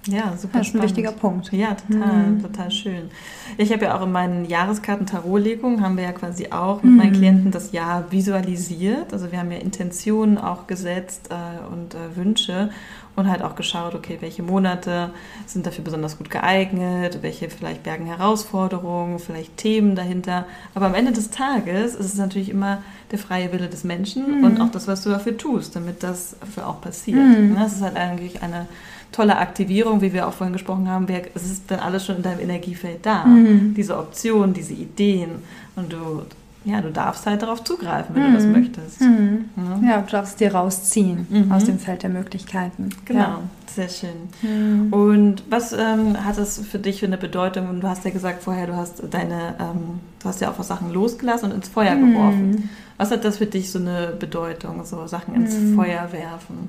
Ja, 0.06 0.36
super. 0.36 0.58
Das 0.58 0.68
ist 0.68 0.74
ein 0.74 0.82
wichtiger 0.82 1.12
Punkt. 1.12 1.52
Ja, 1.52 1.74
total, 1.74 2.30
mhm. 2.30 2.42
total 2.42 2.70
schön. 2.70 3.10
Ich 3.56 3.72
habe 3.72 3.84
ja 3.84 3.96
auch 3.96 4.02
in 4.02 4.10
meinen 4.10 4.44
Jahreskarten 4.44 5.06
Tarotlegungen 5.06 5.80
haben 5.80 5.96
wir 5.96 6.04
ja 6.04 6.12
quasi 6.12 6.48
auch 6.50 6.82
mit 6.82 6.92
mhm. 6.92 6.96
meinen 6.96 7.12
Klienten 7.12 7.50
das 7.52 7.72
Jahr 7.72 8.10
visualisiert. 8.10 9.12
Also 9.12 9.30
wir 9.30 9.38
haben 9.38 9.52
ja 9.52 9.58
Intentionen 9.58 10.38
auch 10.38 10.66
gesetzt 10.66 11.30
äh, 11.30 11.72
und 11.72 11.94
äh, 11.94 12.16
Wünsche 12.16 12.70
und 13.14 13.28
halt 13.28 13.42
auch 13.42 13.54
geschaut, 13.54 13.94
okay, 13.94 14.16
welche 14.20 14.42
Monate 14.42 15.10
sind 15.46 15.66
dafür 15.66 15.84
besonders 15.84 16.18
gut 16.18 16.30
geeignet, 16.30 17.18
welche 17.20 17.50
vielleicht 17.50 17.82
bergen 17.82 18.06
Herausforderungen, 18.06 19.18
vielleicht 19.18 19.56
Themen 19.58 19.94
dahinter. 19.94 20.46
Aber 20.74 20.86
am 20.86 20.94
Ende 20.94 21.12
des 21.12 21.30
Tages 21.30 21.94
ist 21.94 22.06
es 22.06 22.14
natürlich 22.16 22.48
immer 22.48 22.82
der 23.10 23.18
freie 23.18 23.52
Wille 23.52 23.68
des 23.68 23.84
Menschen 23.84 24.38
mhm. 24.38 24.44
und 24.44 24.60
auch 24.60 24.70
das, 24.70 24.88
was 24.88 25.02
du 25.02 25.10
dafür 25.10 25.36
tust, 25.36 25.76
damit 25.76 26.02
das 26.02 26.36
dafür 26.40 26.66
auch 26.66 26.80
passiert. 26.80 27.18
Mhm. 27.18 27.54
Das 27.54 27.74
ist 27.74 27.82
halt 27.82 27.96
eigentlich 27.96 28.42
eine 28.42 28.66
tolle 29.12 29.36
Aktivierung, 29.36 30.00
wie 30.00 30.12
wir 30.12 30.26
auch 30.26 30.32
vorhin 30.32 30.52
gesprochen 30.52 30.88
haben, 30.88 31.06
es 31.34 31.44
ist 31.44 31.70
dann 31.70 31.80
alles 31.80 32.04
schon 32.04 32.16
in 32.16 32.22
deinem 32.22 32.40
Energiefeld 32.40 33.04
da. 33.04 33.24
Mhm. 33.24 33.74
Diese 33.74 33.96
Optionen, 33.96 34.54
diese 34.54 34.72
Ideen. 34.72 35.30
Und 35.76 35.92
du, 35.92 36.22
ja, 36.64 36.80
du 36.80 36.90
darfst 36.90 37.26
halt 37.26 37.42
darauf 37.42 37.62
zugreifen, 37.62 38.14
wenn 38.14 38.22
mhm. 38.22 38.26
du 38.28 38.36
das 38.36 38.46
mhm. 38.46 38.52
möchtest. 38.52 39.00
Mhm. 39.00 39.44
Ja. 39.82 39.90
ja. 39.90 40.00
du 40.00 40.10
darfst 40.10 40.40
dir 40.40 40.54
rausziehen 40.54 41.26
mhm. 41.28 41.52
aus 41.52 41.64
dem 41.64 41.78
Feld 41.78 42.02
der 42.02 42.10
Möglichkeiten. 42.10 42.88
Genau, 43.04 43.20
ja. 43.20 43.40
sehr 43.66 43.88
schön. 43.88 44.10
Mhm. 44.40 44.92
Und 44.92 45.42
was 45.50 45.72
ähm, 45.72 46.24
hat 46.24 46.38
das 46.38 46.58
für 46.58 46.78
dich 46.78 47.00
für 47.00 47.06
eine 47.06 47.18
Bedeutung? 47.18 47.68
Und 47.68 47.82
du 47.82 47.88
hast 47.88 48.04
ja 48.04 48.10
gesagt 48.10 48.42
vorher, 48.42 48.66
du 48.66 48.76
hast 48.76 49.02
deine, 49.10 49.54
ähm, 49.60 50.00
du 50.20 50.28
hast 50.28 50.40
ja 50.40 50.50
auch 50.50 50.58
was 50.58 50.68
Sachen 50.68 50.92
losgelassen 50.92 51.50
und 51.50 51.56
ins 51.56 51.68
Feuer 51.68 51.96
geworfen. 51.96 52.70
Was 53.02 53.10
hat 53.10 53.24
das 53.24 53.38
für 53.38 53.46
dich 53.46 53.72
so 53.72 53.80
eine 53.80 54.12
Bedeutung, 54.16 54.84
so 54.84 55.08
Sachen 55.08 55.34
ins 55.34 55.58
mhm. 55.58 55.74
Feuer 55.74 56.12
werfen? 56.12 56.68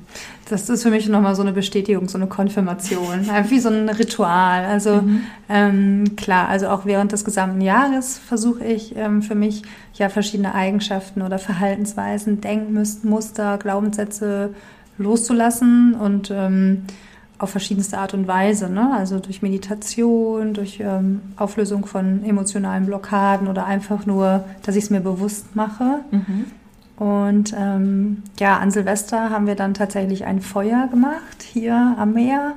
Das 0.50 0.68
ist 0.68 0.82
für 0.82 0.90
mich 0.90 1.08
nochmal 1.08 1.36
so 1.36 1.44
eine 1.44 1.54
Bestätigung, 1.54 2.10
so 2.10 2.18
eine 2.18 2.26
Konfirmation, 2.26 3.30
wie 3.50 3.60
so 3.60 3.70
ein 3.70 3.88
Ritual. 3.88 4.66
Also 4.66 5.04
mhm. 5.04 5.26
ähm, 5.48 6.16
klar, 6.16 6.50
also 6.50 6.70
auch 6.70 6.88
während 6.88 7.12
des 7.12 7.24
gesamten 7.24 7.62
Jahres 7.62 8.18
versuche 8.18 8.64
ich 8.66 8.96
ähm, 8.96 9.22
für 9.22 9.36
mich 9.36 9.62
ja 9.94 10.10
verschiedene 10.10 10.56
Eigenschaften 10.56 11.22
oder 11.22 11.38
Verhaltensweisen, 11.38 12.42
Denkmuster, 12.42 13.60
Glaubenssätze 13.60 14.56
loszulassen 14.98 15.94
und 15.94 16.32
ähm, 16.34 16.86
auf 17.40 17.50
verschiedenste 17.50 17.98
Art 17.98 18.14
und 18.14 18.28
Weise. 18.28 18.70
Ne? 18.70 18.92
Also 18.94 19.20
durch 19.20 19.42
Meditation, 19.42 20.54
durch 20.54 20.80
ähm, 20.80 21.22
Auflösung 21.36 21.86
von 21.86 22.24
emotionalen 22.24 22.86
Blockaden 22.86 23.48
oder 23.48 23.66
einfach 23.66 24.06
nur, 24.06 24.44
dass 24.64 24.76
ich 24.76 24.86
es 24.86 24.90
mir 24.90 25.02
bewusst 25.02 25.56
mache. 25.56 26.00
Mhm. 26.12 26.46
Und 26.96 27.54
ähm, 27.58 28.24
ja, 28.40 28.60
an 28.60 28.72
Silvester 28.72 29.30
haben 29.30 29.48
wir 29.48 29.56
dann 29.56 29.74
tatsächlich 29.74 30.26
ein 30.26 30.42
Feuer 30.42 30.88
gemacht 30.88 31.42
hier 31.42 31.96
am 31.98 32.14
Meer, 32.14 32.54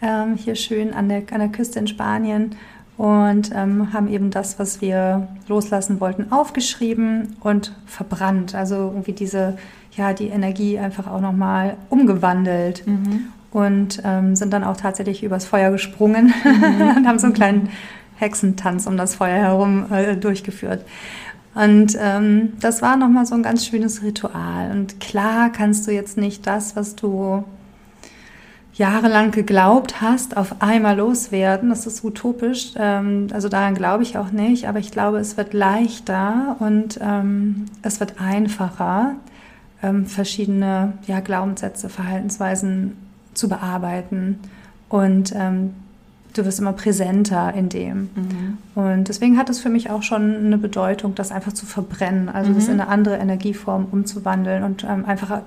ähm, 0.00 0.36
hier 0.36 0.54
schön 0.54 0.94
an 0.94 1.08
der, 1.08 1.22
an 1.32 1.40
der 1.40 1.48
Küste 1.48 1.80
in 1.80 1.88
Spanien 1.88 2.54
und 2.96 3.50
ähm, 3.54 3.92
haben 3.92 4.08
eben 4.08 4.30
das, 4.30 4.58
was 4.58 4.80
wir 4.80 5.28
loslassen 5.48 6.00
wollten, 6.00 6.32
aufgeschrieben 6.32 7.36
und 7.40 7.74
verbrannt. 7.86 8.54
Also 8.54 8.76
irgendwie 8.76 9.12
diese, 9.12 9.58
ja, 9.96 10.12
die 10.12 10.28
Energie 10.28 10.78
einfach 10.78 11.08
auch 11.08 11.20
nochmal 11.20 11.76
umgewandelt. 11.90 12.86
Mhm 12.86 13.32
und 13.56 14.02
ähm, 14.04 14.36
sind 14.36 14.52
dann 14.52 14.64
auch 14.64 14.76
tatsächlich 14.76 15.22
übers 15.22 15.46
Feuer 15.46 15.70
gesprungen 15.70 16.34
mhm. 16.44 16.88
und 16.98 17.08
haben 17.08 17.18
so 17.18 17.24
einen 17.24 17.34
kleinen 17.34 17.70
Hexentanz 18.16 18.86
um 18.86 18.98
das 18.98 19.14
Feuer 19.14 19.38
herum 19.38 19.90
äh, 19.90 20.14
durchgeführt. 20.14 20.84
Und 21.54 21.96
ähm, 21.98 22.52
das 22.60 22.82
war 22.82 22.98
nochmal 22.98 23.24
so 23.24 23.34
ein 23.34 23.42
ganz 23.42 23.64
schönes 23.64 24.02
Ritual. 24.02 24.70
Und 24.72 25.00
klar 25.00 25.50
kannst 25.50 25.86
du 25.86 25.90
jetzt 25.90 26.18
nicht 26.18 26.46
das, 26.46 26.76
was 26.76 26.96
du 26.96 27.44
jahrelang 28.74 29.30
geglaubt 29.30 30.02
hast, 30.02 30.36
auf 30.36 30.60
einmal 30.60 30.98
loswerden. 30.98 31.70
Das 31.70 31.86
ist 31.86 32.04
utopisch. 32.04 32.74
Ähm, 32.76 33.28
also 33.32 33.48
daran 33.48 33.74
glaube 33.74 34.02
ich 34.02 34.18
auch 34.18 34.32
nicht. 34.32 34.68
Aber 34.68 34.80
ich 34.80 34.90
glaube, 34.90 35.16
es 35.16 35.38
wird 35.38 35.54
leichter 35.54 36.56
und 36.58 36.98
ähm, 37.00 37.64
es 37.80 38.00
wird 38.00 38.20
einfacher, 38.20 39.14
ähm, 39.82 40.04
verschiedene 40.04 40.92
ja, 41.06 41.20
Glaubenssätze, 41.20 41.88
Verhaltensweisen 41.88 43.05
zu 43.36 43.48
bearbeiten 43.48 44.38
und 44.88 45.32
ähm, 45.34 45.74
du 46.34 46.44
wirst 46.44 46.58
immer 46.58 46.72
präsenter 46.72 47.54
in 47.54 47.68
dem. 47.68 48.10
Mhm. 48.14 48.58
Und 48.74 49.08
deswegen 49.08 49.38
hat 49.38 49.48
es 49.48 49.58
für 49.58 49.70
mich 49.70 49.90
auch 49.90 50.02
schon 50.02 50.36
eine 50.36 50.58
Bedeutung, 50.58 51.14
das 51.14 51.32
einfach 51.32 51.52
zu 51.52 51.66
verbrennen, 51.66 52.28
also 52.28 52.50
mhm. 52.50 52.54
das 52.54 52.68
in 52.68 52.74
eine 52.74 52.88
andere 52.88 53.16
Energieform 53.16 53.86
umzuwandeln 53.90 54.62
und 54.62 54.84
ähm, 54.84 55.04
einfach 55.06 55.42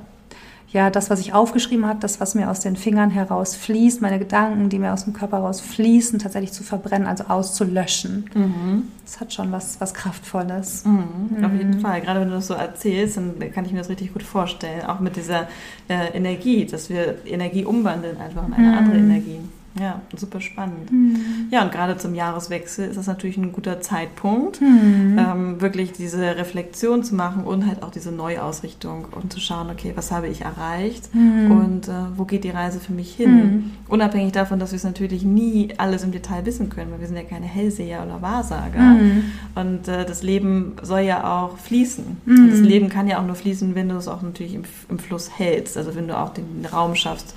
ja, 0.71 0.91
das, 0.91 1.10
was 1.10 1.19
ich 1.19 1.34
aufgeschrieben 1.34 1.88
habe, 1.88 1.99
das, 1.99 2.19
was 2.19 2.36
mir 2.36 2.49
aus 2.49 2.60
den 2.60 2.75
Fingern 2.75 3.10
heraus 3.10 3.55
fließt, 3.55 4.01
meine 4.01 4.19
Gedanken, 4.19 4.69
die 4.69 4.77
mir 4.77 4.93
aus 4.93 5.05
dem 5.05 5.13
Körper 5.13 5.38
raus 5.38 5.62
fließen, 5.62 6.19
tatsächlich 6.19 6.51
zu 6.51 6.63
verbrennen, 6.63 7.08
also 7.08 7.23
auszulöschen. 7.25 8.29
Mhm. 8.36 8.84
Das 9.03 9.19
hat 9.19 9.34
schon 9.34 9.51
was, 9.51 9.82
was 9.82 9.95
Kraftvolles. 9.95 10.86
Mhm. 10.86 11.43
Auf 11.43 11.53
jeden 11.53 11.77
mhm. 11.77 11.79
Fall. 11.79 12.01
Gerade 12.01 12.21
wenn 12.21 12.29
du 12.29 12.36
das 12.36 12.47
so 12.47 12.53
erzählst, 12.53 13.17
dann 13.17 13.39
kann 13.51 13.65
ich 13.65 13.71
mir 13.71 13.79
das 13.79 13.89
richtig 13.89 14.13
gut 14.13 14.21
vorstellen. 14.21 14.86
Auch 14.86 14.99
mit 14.99 15.15
dieser 15.15 15.47
äh, 15.88 16.13
Energie, 16.13 16.65
dass 16.65 16.89
wir 16.89 17.25
Energie 17.25 17.65
umwandeln 17.65 18.17
einfach 18.17 18.47
in 18.47 18.53
eine 18.53 18.77
andere 18.77 18.97
mhm. 18.99 19.10
Energie. 19.10 19.39
Ja, 19.79 20.01
super 20.15 20.41
spannend. 20.41 20.91
Mhm. 20.91 21.47
Ja, 21.51 21.63
und 21.63 21.71
gerade 21.71 21.97
zum 21.97 22.15
Jahreswechsel 22.15 22.89
ist 22.89 22.97
das 22.97 23.08
natürlich 23.08 23.38
ein 23.38 23.51
guter 23.51 23.82
Zeitpunkt, 23.82 24.62
mhm. 24.62 25.17
ähm, 25.19 25.62
wirklich 25.62 25.91
diese 25.91 26.38
Reflexion 26.38 27.03
zu 27.03 27.15
machen 27.15 27.43
und 27.43 27.67
halt 27.67 27.84
auch 27.84 27.91
diese 27.91 28.12
Neuausrichtung 28.12 29.08
und 29.12 29.34
zu 29.34 29.39
schauen, 29.39 29.69
okay, 29.69 29.91
was 29.95 30.12
habe 30.12 30.27
ich 30.27 30.41
erreicht 30.41 31.13
mhm. 31.13 31.51
und 31.51 31.88
äh, 31.88 31.91
wo 32.15 32.25
geht 32.25 32.43
die 32.43 32.49
Reise 32.49 32.79
für 32.79 32.93
mich 32.93 33.13
hin? 33.13 33.36
Mhm. 33.36 33.71
Unabhängig 33.88 34.32
davon, 34.32 34.60
dass 34.60 34.71
wir 34.71 34.77
es 34.77 34.84
natürlich 34.84 35.23
nie 35.23 35.73
alles 35.77 36.03
im 36.03 36.12
Detail 36.12 36.45
wissen 36.45 36.69
können, 36.69 36.91
weil 36.91 37.01
wir 37.01 37.08
sind 37.08 37.17
ja 37.17 37.23
keine 37.23 37.45
Hellseher 37.45 38.03
oder 38.03 38.21
Wahrsager. 38.21 38.79
Mhm. 38.79 39.23
Und 39.55 39.88
äh, 39.88 40.05
das 40.05 40.23
Leben 40.23 40.77
soll 40.82 41.01
ja 41.01 41.43
auch 41.43 41.58
fließen. 41.58 42.17
Und 42.25 42.51
das. 42.51 42.60
Leben 42.60 42.89
kann 42.89 43.08
ja 43.08 43.19
auch 43.19 43.25
nur 43.25 43.36
fließen, 43.36 43.75
wenn 43.75 43.89
du 43.89 43.95
es 43.95 44.08
auch 44.08 44.21
natürlich 44.21 44.53
im, 44.53 44.63
im 44.89 44.99
Fluss 44.99 45.29
hältst, 45.38 45.77
also 45.77 45.95
wenn 45.95 46.08
du 46.08 46.17
auch 46.17 46.34
den 46.34 46.65
Raum 46.71 46.95
schaffst, 46.95 47.34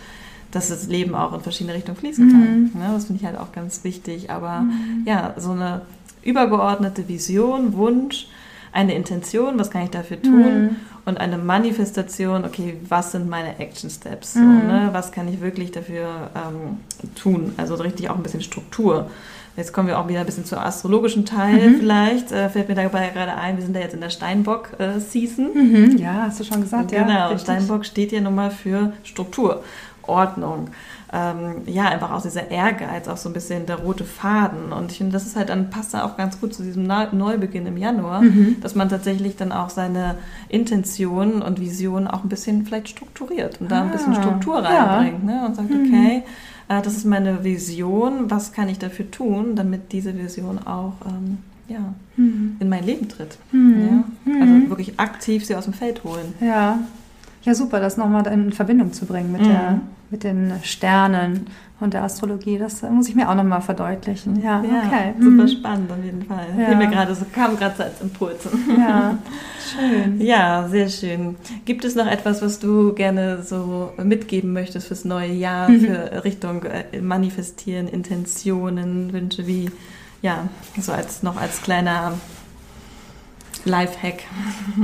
dass 0.52 0.68
das 0.68 0.86
Leben 0.86 1.14
auch 1.14 1.32
in 1.32 1.40
verschiedene 1.40 1.74
Richtungen 1.74 1.96
fließen 1.96 2.30
kann. 2.30 2.60
Mhm. 2.60 2.70
Ja, 2.80 2.92
das 2.92 3.06
finde 3.06 3.20
ich 3.20 3.26
halt 3.26 3.38
auch 3.38 3.52
ganz 3.52 3.82
wichtig. 3.84 4.30
Aber 4.30 4.60
mhm. 4.60 5.02
ja, 5.04 5.34
so 5.38 5.50
eine 5.50 5.82
übergeordnete 6.22 7.08
Vision, 7.08 7.72
Wunsch, 7.72 8.28
eine 8.72 8.94
Intention, 8.94 9.58
was 9.58 9.70
kann 9.70 9.82
ich 9.82 9.90
dafür 9.90 10.20
tun 10.20 10.62
mhm. 10.62 10.76
und 11.04 11.18
eine 11.18 11.36
Manifestation, 11.36 12.44
okay, 12.44 12.76
was 12.88 13.12
sind 13.12 13.28
meine 13.28 13.58
Action 13.58 13.90
Steps? 13.90 14.34
So, 14.34 14.40
mhm. 14.40 14.66
ne? 14.66 14.88
Was 14.92 15.12
kann 15.12 15.28
ich 15.28 15.40
wirklich 15.40 15.72
dafür 15.72 16.30
ähm, 16.34 16.78
tun? 17.14 17.52
Also 17.56 17.74
richtig 17.74 18.08
auch 18.08 18.16
ein 18.16 18.22
bisschen 18.22 18.42
Struktur. 18.42 19.10
Jetzt 19.54 19.74
kommen 19.74 19.86
wir 19.86 19.98
auch 19.98 20.08
wieder 20.08 20.20
ein 20.20 20.26
bisschen 20.26 20.46
zum 20.46 20.58
astrologischen 20.58 21.26
Teil 21.26 21.70
mhm. 21.70 21.78
vielleicht. 21.78 22.32
Äh, 22.32 22.48
fällt 22.48 22.68
mir 22.68 22.74
dabei 22.74 23.10
gerade 23.10 23.34
ein, 23.34 23.56
wir 23.56 23.64
sind 23.64 23.76
da 23.76 23.80
jetzt 23.80 23.92
in 23.92 24.00
der 24.00 24.08
Steinbock-Season. 24.08 25.54
Äh, 25.54 25.58
mhm. 25.58 25.96
Ja, 25.98 26.24
hast 26.26 26.40
du 26.40 26.44
schon 26.44 26.62
gesagt, 26.62 26.90
genau, 26.90 27.08
ja. 27.08 27.28
Genau, 27.28 27.38
Steinbock 27.38 27.84
steht 27.84 28.12
ja 28.12 28.20
nun 28.22 28.34
mal 28.34 28.50
für 28.50 28.94
Struktur. 29.04 29.62
Ordnung. 30.02 30.68
Ähm, 31.12 31.62
ja, 31.66 31.84
einfach 31.84 32.10
auch 32.10 32.22
dieser 32.22 32.50
Ehrgeiz, 32.50 33.06
auch 33.06 33.18
so 33.18 33.28
ein 33.28 33.34
bisschen 33.34 33.66
der 33.66 33.76
rote 33.76 34.04
Faden. 34.04 34.72
Und 34.72 34.90
ich 34.90 34.98
finde, 34.98 35.12
das 35.12 35.26
ist 35.26 35.36
halt 35.36 35.50
dann 35.50 35.68
passt 35.70 35.92
da 35.92 36.04
auch 36.04 36.16
ganz 36.16 36.40
gut 36.40 36.54
zu 36.54 36.62
diesem 36.62 36.86
Neubeginn 36.86 37.66
im 37.66 37.76
Januar, 37.76 38.22
mhm. 38.22 38.56
dass 38.60 38.74
man 38.74 38.88
tatsächlich 38.88 39.36
dann 39.36 39.52
auch 39.52 39.68
seine 39.68 40.16
Intentionen 40.48 41.42
und 41.42 41.60
Visionen 41.60 42.08
auch 42.08 42.24
ein 42.24 42.28
bisschen 42.28 42.64
vielleicht 42.64 42.88
strukturiert 42.88 43.60
und 43.60 43.66
ah, 43.66 43.76
da 43.76 43.82
ein 43.82 43.90
bisschen 43.90 44.14
ah, 44.14 44.22
Struktur 44.22 44.64
reinbringt 44.64 45.28
ja. 45.28 45.40
ne? 45.40 45.46
und 45.46 45.56
sagt, 45.56 45.70
mhm. 45.70 45.86
okay, 45.86 46.22
äh, 46.68 46.82
das 46.82 46.96
ist 46.96 47.04
meine 47.04 47.44
Vision, 47.44 48.30
was 48.30 48.52
kann 48.52 48.68
ich 48.68 48.78
dafür 48.78 49.10
tun, 49.10 49.54
damit 49.54 49.92
diese 49.92 50.16
Vision 50.16 50.58
auch 50.64 50.94
ähm, 51.06 51.38
ja, 51.68 51.94
mhm. 52.16 52.56
in 52.58 52.68
mein 52.68 52.84
Leben 52.84 53.08
tritt. 53.08 53.38
Mhm. 53.52 54.04
Ja? 54.26 54.40
Also 54.40 54.52
mhm. 54.52 54.70
wirklich 54.70 54.98
aktiv 54.98 55.44
sie 55.44 55.54
aus 55.54 55.64
dem 55.64 55.74
Feld 55.74 56.04
holen. 56.04 56.34
Ja, 56.40 56.78
ja, 57.42 57.54
super, 57.54 57.80
das 57.80 57.96
nochmal 57.96 58.26
in 58.28 58.52
Verbindung 58.52 58.92
zu 58.92 59.04
bringen 59.04 59.32
mit, 59.32 59.42
mhm. 59.42 59.46
der, 59.46 59.80
mit 60.10 60.24
den 60.24 60.52
Sternen 60.62 61.46
und 61.80 61.94
der 61.94 62.04
Astrologie. 62.04 62.58
Das 62.58 62.82
muss 62.82 63.08
ich 63.08 63.14
mir 63.14 63.28
auch 63.28 63.34
nochmal 63.34 63.60
verdeutlichen. 63.60 64.40
Ja, 64.40 64.62
ja 64.62 64.82
okay. 64.86 65.14
Super 65.18 65.42
mhm. 65.42 65.48
spannend 65.48 65.90
auf 65.90 66.04
jeden 66.04 66.22
Fall. 66.24 66.46
Ja. 66.56 66.76
Mir 66.76 66.86
gerade 66.86 67.14
so 67.14 67.24
kam 67.32 67.56
gerade 67.56 67.74
so 67.76 67.82
als 67.82 68.00
Impuls. 68.00 68.48
Ja, 68.78 69.18
schön. 69.76 70.20
Ja, 70.20 70.68
sehr 70.68 70.88
schön. 70.88 71.36
Gibt 71.64 71.84
es 71.84 71.96
noch 71.96 72.06
etwas, 72.06 72.42
was 72.42 72.60
du 72.60 72.92
gerne 72.92 73.42
so 73.42 73.90
mitgeben 74.02 74.52
möchtest 74.52 74.86
fürs 74.86 75.04
neue 75.04 75.32
Jahr, 75.32 75.68
mhm. 75.68 75.80
für 75.80 76.24
Richtung 76.24 76.62
äh, 76.62 77.00
Manifestieren, 77.00 77.88
Intentionen, 77.88 79.12
Wünsche, 79.12 79.46
wie 79.46 79.70
ja, 80.22 80.48
so 80.80 80.92
als 80.92 81.24
noch 81.24 81.36
als 81.36 81.62
kleiner 81.62 82.12
Lifehack. 83.64 84.24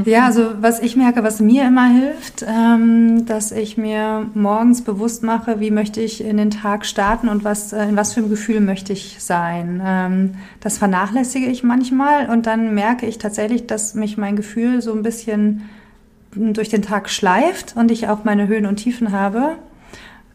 Ja, 0.04 0.26
also 0.26 0.50
was 0.60 0.80
ich 0.80 0.96
merke, 0.96 1.22
was 1.22 1.40
mir 1.40 1.66
immer 1.66 1.88
hilft, 1.88 2.44
ähm, 2.46 3.26
dass 3.26 3.52
ich 3.52 3.76
mir 3.76 4.26
morgens 4.34 4.82
bewusst 4.82 5.22
mache, 5.22 5.60
wie 5.60 5.70
möchte 5.70 6.00
ich 6.00 6.24
in 6.24 6.36
den 6.36 6.50
Tag 6.50 6.86
starten 6.86 7.28
und 7.28 7.44
was, 7.44 7.72
äh, 7.72 7.84
in 7.84 7.96
was 7.96 8.14
für 8.14 8.20
einem 8.20 8.30
Gefühl 8.30 8.60
möchte 8.60 8.92
ich 8.92 9.16
sein. 9.18 9.82
Ähm, 9.84 10.34
das 10.60 10.78
vernachlässige 10.78 11.46
ich 11.46 11.62
manchmal 11.62 12.28
und 12.30 12.46
dann 12.46 12.74
merke 12.74 13.06
ich 13.06 13.18
tatsächlich, 13.18 13.66
dass 13.66 13.94
mich 13.94 14.16
mein 14.16 14.36
Gefühl 14.36 14.82
so 14.82 14.92
ein 14.92 15.02
bisschen 15.02 15.68
durch 16.34 16.68
den 16.68 16.82
Tag 16.82 17.08
schleift 17.08 17.74
und 17.76 17.90
ich 17.90 18.08
auch 18.08 18.24
meine 18.24 18.48
Höhen 18.48 18.66
und 18.66 18.76
Tiefen 18.76 19.12
habe. 19.12 19.56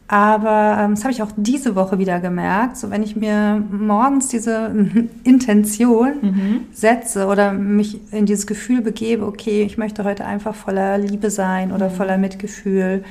Aber 0.06 0.76
ähm, 0.80 0.90
das 0.94 1.04
habe 1.04 1.12
ich 1.12 1.22
auch 1.22 1.32
diese 1.36 1.74
Woche 1.76 1.98
wieder 1.98 2.20
gemerkt. 2.20 2.76
So, 2.76 2.90
wenn 2.90 3.02
ich 3.02 3.16
mir 3.16 3.62
morgens 3.70 4.28
diese 4.28 4.70
Intention 5.24 6.12
mhm. 6.20 6.60
setze 6.72 7.26
oder 7.26 7.52
mich 7.52 8.00
in 8.12 8.26
dieses 8.26 8.46
Gefühl 8.46 8.82
begebe, 8.82 9.26
okay, 9.26 9.62
ich 9.62 9.78
möchte 9.78 10.04
heute 10.04 10.26
einfach 10.26 10.54
voller 10.54 10.98
Liebe 10.98 11.30
sein 11.30 11.72
oder 11.72 11.88
mhm. 11.88 11.94
voller 11.94 12.18
Mitgefühl 12.18 13.02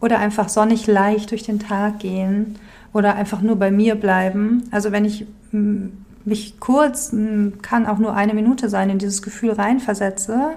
oder 0.00 0.18
einfach 0.18 0.48
sonnig 0.48 0.86
leicht 0.86 1.30
durch 1.30 1.44
den 1.44 1.58
Tag 1.58 2.00
gehen 2.00 2.56
oder 2.92 3.14
einfach 3.14 3.40
nur 3.40 3.56
bei 3.56 3.70
mir 3.70 3.94
bleiben. 3.94 4.64
Also 4.70 4.92
wenn 4.92 5.06
ich 5.06 5.26
mich 6.24 6.60
kurz, 6.60 7.14
kann 7.62 7.86
auch 7.86 7.98
nur 7.98 8.14
eine 8.14 8.34
Minute 8.34 8.68
sein, 8.68 8.90
in 8.90 8.98
dieses 8.98 9.22
Gefühl 9.22 9.52
reinversetze 9.52 10.50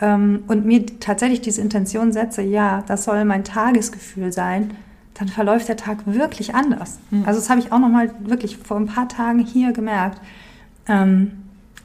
ähm, 0.00 0.44
und 0.48 0.66
mir 0.66 0.84
tatsächlich 0.98 1.40
diese 1.40 1.60
Intention 1.60 2.12
setze, 2.12 2.42
ja, 2.42 2.82
das 2.86 3.04
soll 3.04 3.24
mein 3.24 3.44
Tagesgefühl 3.44 4.32
sein, 4.32 4.72
dann 5.14 5.28
verläuft 5.28 5.68
der 5.68 5.76
Tag 5.76 5.98
wirklich 6.06 6.54
anders. 6.54 6.98
Mhm. 7.10 7.24
Also 7.24 7.40
das 7.40 7.48
habe 7.48 7.60
ich 7.60 7.72
auch 7.72 7.78
noch 7.78 7.88
mal 7.88 8.10
wirklich 8.20 8.56
vor 8.56 8.76
ein 8.76 8.86
paar 8.86 9.08
Tagen 9.08 9.38
hier 9.38 9.72
gemerkt. 9.72 10.20
Ähm, 10.88 11.32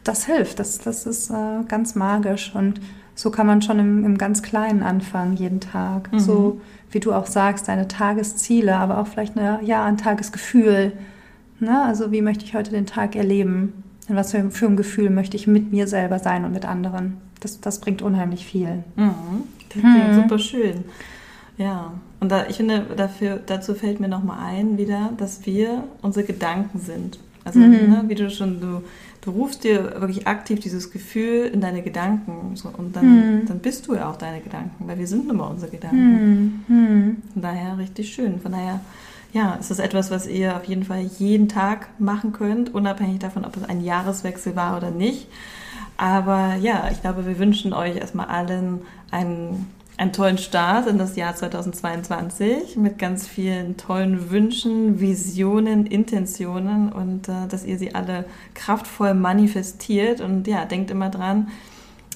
das 0.03 0.25
hilft, 0.25 0.59
das, 0.59 0.79
das 0.79 1.05
ist 1.05 1.29
äh, 1.29 1.63
ganz 1.67 1.95
magisch 1.95 2.53
und 2.55 2.81
so 3.15 3.31
kann 3.31 3.45
man 3.45 3.61
schon 3.61 3.79
im, 3.79 4.05
im 4.05 4.17
ganz 4.17 4.41
Kleinen 4.41 4.81
anfangen, 4.81 5.35
jeden 5.35 5.59
Tag. 5.59 6.11
Mhm. 6.11 6.19
So 6.19 6.61
wie 6.91 6.99
du 6.99 7.13
auch 7.13 7.27
sagst, 7.27 7.67
deine 7.67 7.87
Tagesziele, 7.87 8.75
aber 8.75 8.97
auch 8.97 9.07
vielleicht 9.07 9.37
eine, 9.37 9.59
ja, 9.63 9.83
ein 9.83 9.97
Tagesgefühl. 9.97 10.93
Ne? 11.59 11.83
Also 11.83 12.11
wie 12.11 12.21
möchte 12.21 12.45
ich 12.45 12.55
heute 12.55 12.71
den 12.71 12.85
Tag 12.85 13.15
erleben? 13.15 13.83
In 14.07 14.15
was 14.15 14.31
für, 14.31 14.49
für 14.49 14.65
ein 14.65 14.77
Gefühl 14.77 15.09
möchte 15.09 15.37
ich 15.37 15.45
mit 15.45 15.71
mir 15.71 15.87
selber 15.87 16.17
sein 16.17 16.45
und 16.45 16.53
mit 16.53 16.65
anderen? 16.65 17.17
Das, 17.41 17.61
das 17.61 17.79
bringt 17.79 18.01
unheimlich 18.01 18.45
viel. 18.45 18.83
Mhm. 18.95 19.43
Das 19.59 19.69
klingt 19.69 19.85
mhm. 19.85 20.15
super 20.15 20.39
schön. 20.39 20.85
Ja, 21.59 21.91
und 22.21 22.31
da, 22.31 22.47
ich 22.47 22.55
finde, 22.55 22.85
dafür, 22.95 23.41
dazu 23.45 23.75
fällt 23.75 23.99
mir 23.99 24.07
nochmal 24.07 24.39
ein 24.39 24.77
wieder, 24.77 25.11
dass 25.17 25.45
wir 25.45 25.83
unsere 26.01 26.25
Gedanken 26.25 26.79
sind. 26.79 27.19
Also, 27.43 27.59
mhm. 27.59 27.89
ne, 27.89 28.03
wie 28.07 28.15
du 28.15 28.29
schon, 28.29 28.61
du, 28.61 28.81
du 29.19 29.31
rufst 29.31 29.65
dir 29.65 29.99
wirklich 29.99 30.25
aktiv 30.25 30.61
dieses 30.61 30.89
Gefühl 30.89 31.47
in 31.53 31.59
deine 31.59 31.81
Gedanken 31.81 32.55
so, 32.55 32.69
und 32.69 32.95
dann, 32.95 33.41
mhm. 33.41 33.45
dann 33.45 33.59
bist 33.59 33.87
du 33.87 33.95
ja 33.95 34.09
auch 34.09 34.15
deine 34.15 34.39
Gedanken, 34.39 34.87
weil 34.87 34.97
wir 34.99 35.07
sind 35.07 35.27
nun 35.27 35.35
mal 35.35 35.47
unsere 35.47 35.69
Gedanken. 35.69 36.63
Mhm. 36.67 36.75
mhm. 36.75 37.17
Von 37.33 37.41
daher 37.41 37.77
richtig 37.77 38.13
schön. 38.13 38.39
Von 38.39 38.53
daher, 38.53 38.79
ja, 39.33 39.57
es 39.59 39.69
ist 39.69 39.79
etwas, 39.79 40.11
was 40.11 40.27
ihr 40.27 40.55
auf 40.55 40.63
jeden 40.63 40.85
Fall 40.85 41.01
jeden 41.01 41.49
Tag 41.49 41.89
machen 41.99 42.31
könnt, 42.31 42.73
unabhängig 42.73 43.19
davon, 43.19 43.43
ob 43.43 43.57
es 43.57 43.63
ein 43.63 43.83
Jahreswechsel 43.83 44.55
war 44.55 44.77
oder 44.77 44.91
nicht. 44.91 45.27
Aber 45.97 46.55
ja, 46.55 46.87
ich 46.89 47.01
glaube, 47.01 47.27
wir 47.27 47.37
wünschen 47.37 47.73
euch 47.73 47.97
erstmal 47.97 48.27
allen 48.27 48.79
einen 49.11 49.67
einen 49.99 50.13
tollen 50.13 50.37
Start 50.37 50.87
in 50.87 50.97
das 50.97 51.17
Jahr 51.17 51.35
2022 51.35 52.77
mit 52.77 52.97
ganz 52.97 53.27
vielen 53.27 53.75
tollen 53.75 54.31
Wünschen, 54.31 55.01
Visionen, 55.01 55.85
Intentionen 55.85 56.89
und 56.89 57.27
äh, 57.27 57.47
dass 57.49 57.65
ihr 57.65 57.77
sie 57.77 57.93
alle 57.93 58.23
kraftvoll 58.53 59.13
manifestiert. 59.13 60.21
Und 60.21 60.47
ja, 60.47 60.63
denkt 60.63 60.89
immer 60.89 61.09
dran, 61.09 61.49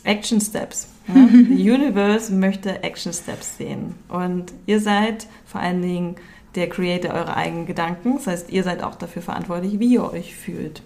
Action 0.06 0.40
Steps. 0.40 0.88
Ja? 1.10 1.28
The 1.30 1.72
Universe 1.72 2.32
möchte 2.32 2.84
Action 2.84 3.12
Steps 3.12 3.58
sehen. 3.58 3.96
Und 4.08 4.54
ihr 4.66 4.80
seid 4.80 5.28
vor 5.46 5.60
allen 5.60 5.82
Dingen 5.82 6.16
der 6.56 6.70
Creator 6.70 7.14
eurer 7.14 7.36
eigenen 7.36 7.66
Gedanken. 7.66 8.16
Das 8.16 8.28
heißt, 8.28 8.50
ihr 8.50 8.64
seid 8.64 8.82
auch 8.82 8.96
dafür 8.96 9.22
verantwortlich, 9.22 9.80
wie 9.80 9.96
ihr 9.96 10.10
euch 10.10 10.34
fühlt. 10.34 10.84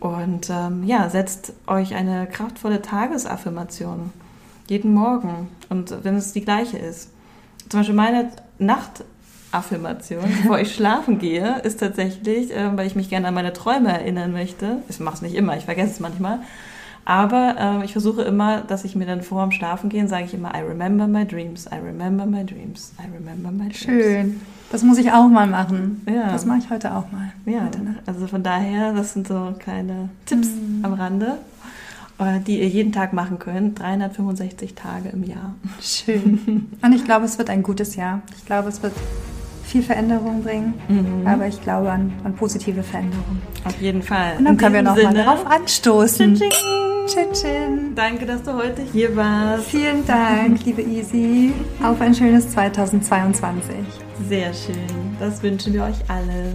Und 0.00 0.50
ähm, 0.50 0.82
ja, 0.82 1.08
setzt 1.10 1.52
euch 1.68 1.94
eine 1.94 2.26
kraftvolle 2.26 2.82
Tagesaffirmation 2.82 4.10
jeden 4.68 4.94
Morgen. 4.94 5.48
Und 5.68 5.94
wenn 6.04 6.16
es 6.16 6.32
die 6.32 6.42
gleiche 6.42 6.78
ist. 6.78 7.10
Zum 7.68 7.80
Beispiel 7.80 7.94
meine 7.96 8.30
Nachtaffirmation, 8.58 10.24
bevor 10.42 10.58
ich 10.58 10.74
schlafen 10.74 11.18
gehe, 11.18 11.60
ist 11.62 11.80
tatsächlich, 11.80 12.54
äh, 12.54 12.76
weil 12.76 12.86
ich 12.86 12.96
mich 12.96 13.08
gerne 13.10 13.28
an 13.28 13.34
meine 13.34 13.52
Träume 13.52 13.88
erinnern 13.92 14.32
möchte. 14.32 14.78
Ich 14.88 15.00
mache 15.00 15.16
es 15.16 15.22
nicht 15.22 15.34
immer, 15.34 15.56
ich 15.56 15.64
vergesse 15.64 15.92
es 15.92 16.00
manchmal. 16.00 16.40
Aber 17.04 17.80
äh, 17.80 17.84
ich 17.86 17.92
versuche 17.92 18.20
immer, 18.22 18.60
dass 18.60 18.84
ich 18.84 18.94
mir 18.94 19.06
dann 19.06 19.22
vor 19.22 19.42
dem 19.42 19.50
Schlafen 19.50 19.88
gehen, 19.88 20.08
sage 20.08 20.24
ich 20.24 20.34
immer, 20.34 20.54
I 20.54 20.60
remember 20.60 21.06
my 21.06 21.26
dreams, 21.26 21.66
I 21.66 21.76
remember 21.76 22.26
my 22.26 22.44
dreams, 22.44 22.92
I 22.98 23.04
remember 23.14 23.50
my 23.50 23.70
dreams. 23.70 23.78
Schön. 23.78 24.40
Das 24.70 24.82
muss 24.82 24.98
ich 24.98 25.10
auch 25.10 25.26
mal 25.28 25.46
machen. 25.46 26.02
Ja. 26.06 26.30
Das 26.30 26.44
mache 26.44 26.58
ich 26.58 26.68
heute 26.68 26.94
auch 26.94 27.10
mal. 27.10 27.32
Ja, 27.46 27.64
Heute 27.64 27.82
Nacht. 27.82 28.00
also 28.04 28.26
von 28.26 28.42
daher, 28.42 28.92
das 28.92 29.14
sind 29.14 29.26
so 29.26 29.54
kleine 29.58 30.10
Tipps 30.26 30.48
am 30.82 30.92
Rande, 30.92 31.38
die 32.46 32.60
ihr 32.60 32.68
jeden 32.68 32.92
Tag 32.92 33.12
machen 33.12 33.38
könnt. 33.38 33.78
365 33.80 34.74
Tage 34.74 35.10
im 35.10 35.24
Jahr. 35.24 35.54
Schön. 35.80 36.68
Und 36.82 36.92
ich 36.92 37.04
glaube, 37.04 37.24
es 37.24 37.38
wird 37.38 37.50
ein 37.50 37.62
gutes 37.62 37.96
Jahr. 37.96 38.22
Ich 38.36 38.46
glaube, 38.46 38.68
es 38.68 38.82
wird 38.82 38.92
viel 39.64 39.82
Veränderung 39.82 40.42
bringen. 40.42 40.74
Mhm. 40.88 41.26
Aber 41.26 41.46
ich 41.46 41.62
glaube 41.62 41.92
an, 41.92 42.12
an 42.24 42.34
positive 42.34 42.82
Veränderung. 42.82 43.38
Auf 43.64 43.80
jeden 43.80 44.02
Fall. 44.02 44.36
Und 44.38 44.46
dann 44.46 44.56
können 44.56 44.74
wir 44.74 44.82
diesem 44.82 44.96
noch 44.96 45.02
mal 45.02 45.12
Sinne, 45.12 45.24
darauf 45.24 45.46
anstoßen. 45.46 46.34
Tschin, 47.06 47.32
tschin. 47.32 47.94
Danke, 47.94 48.26
dass 48.26 48.42
du 48.42 48.54
heute 48.54 48.82
hier 48.92 49.14
warst. 49.16 49.66
Vielen 49.68 50.04
Dank, 50.06 50.64
liebe 50.64 50.82
Easy. 50.82 51.52
Auf 51.82 52.00
ein 52.00 52.14
schönes 52.14 52.50
2022. 52.50 53.76
Sehr 54.28 54.52
schön. 54.52 54.76
Das 55.18 55.42
wünschen 55.42 55.72
wir 55.72 55.84
euch 55.84 55.98
alle. 56.08 56.52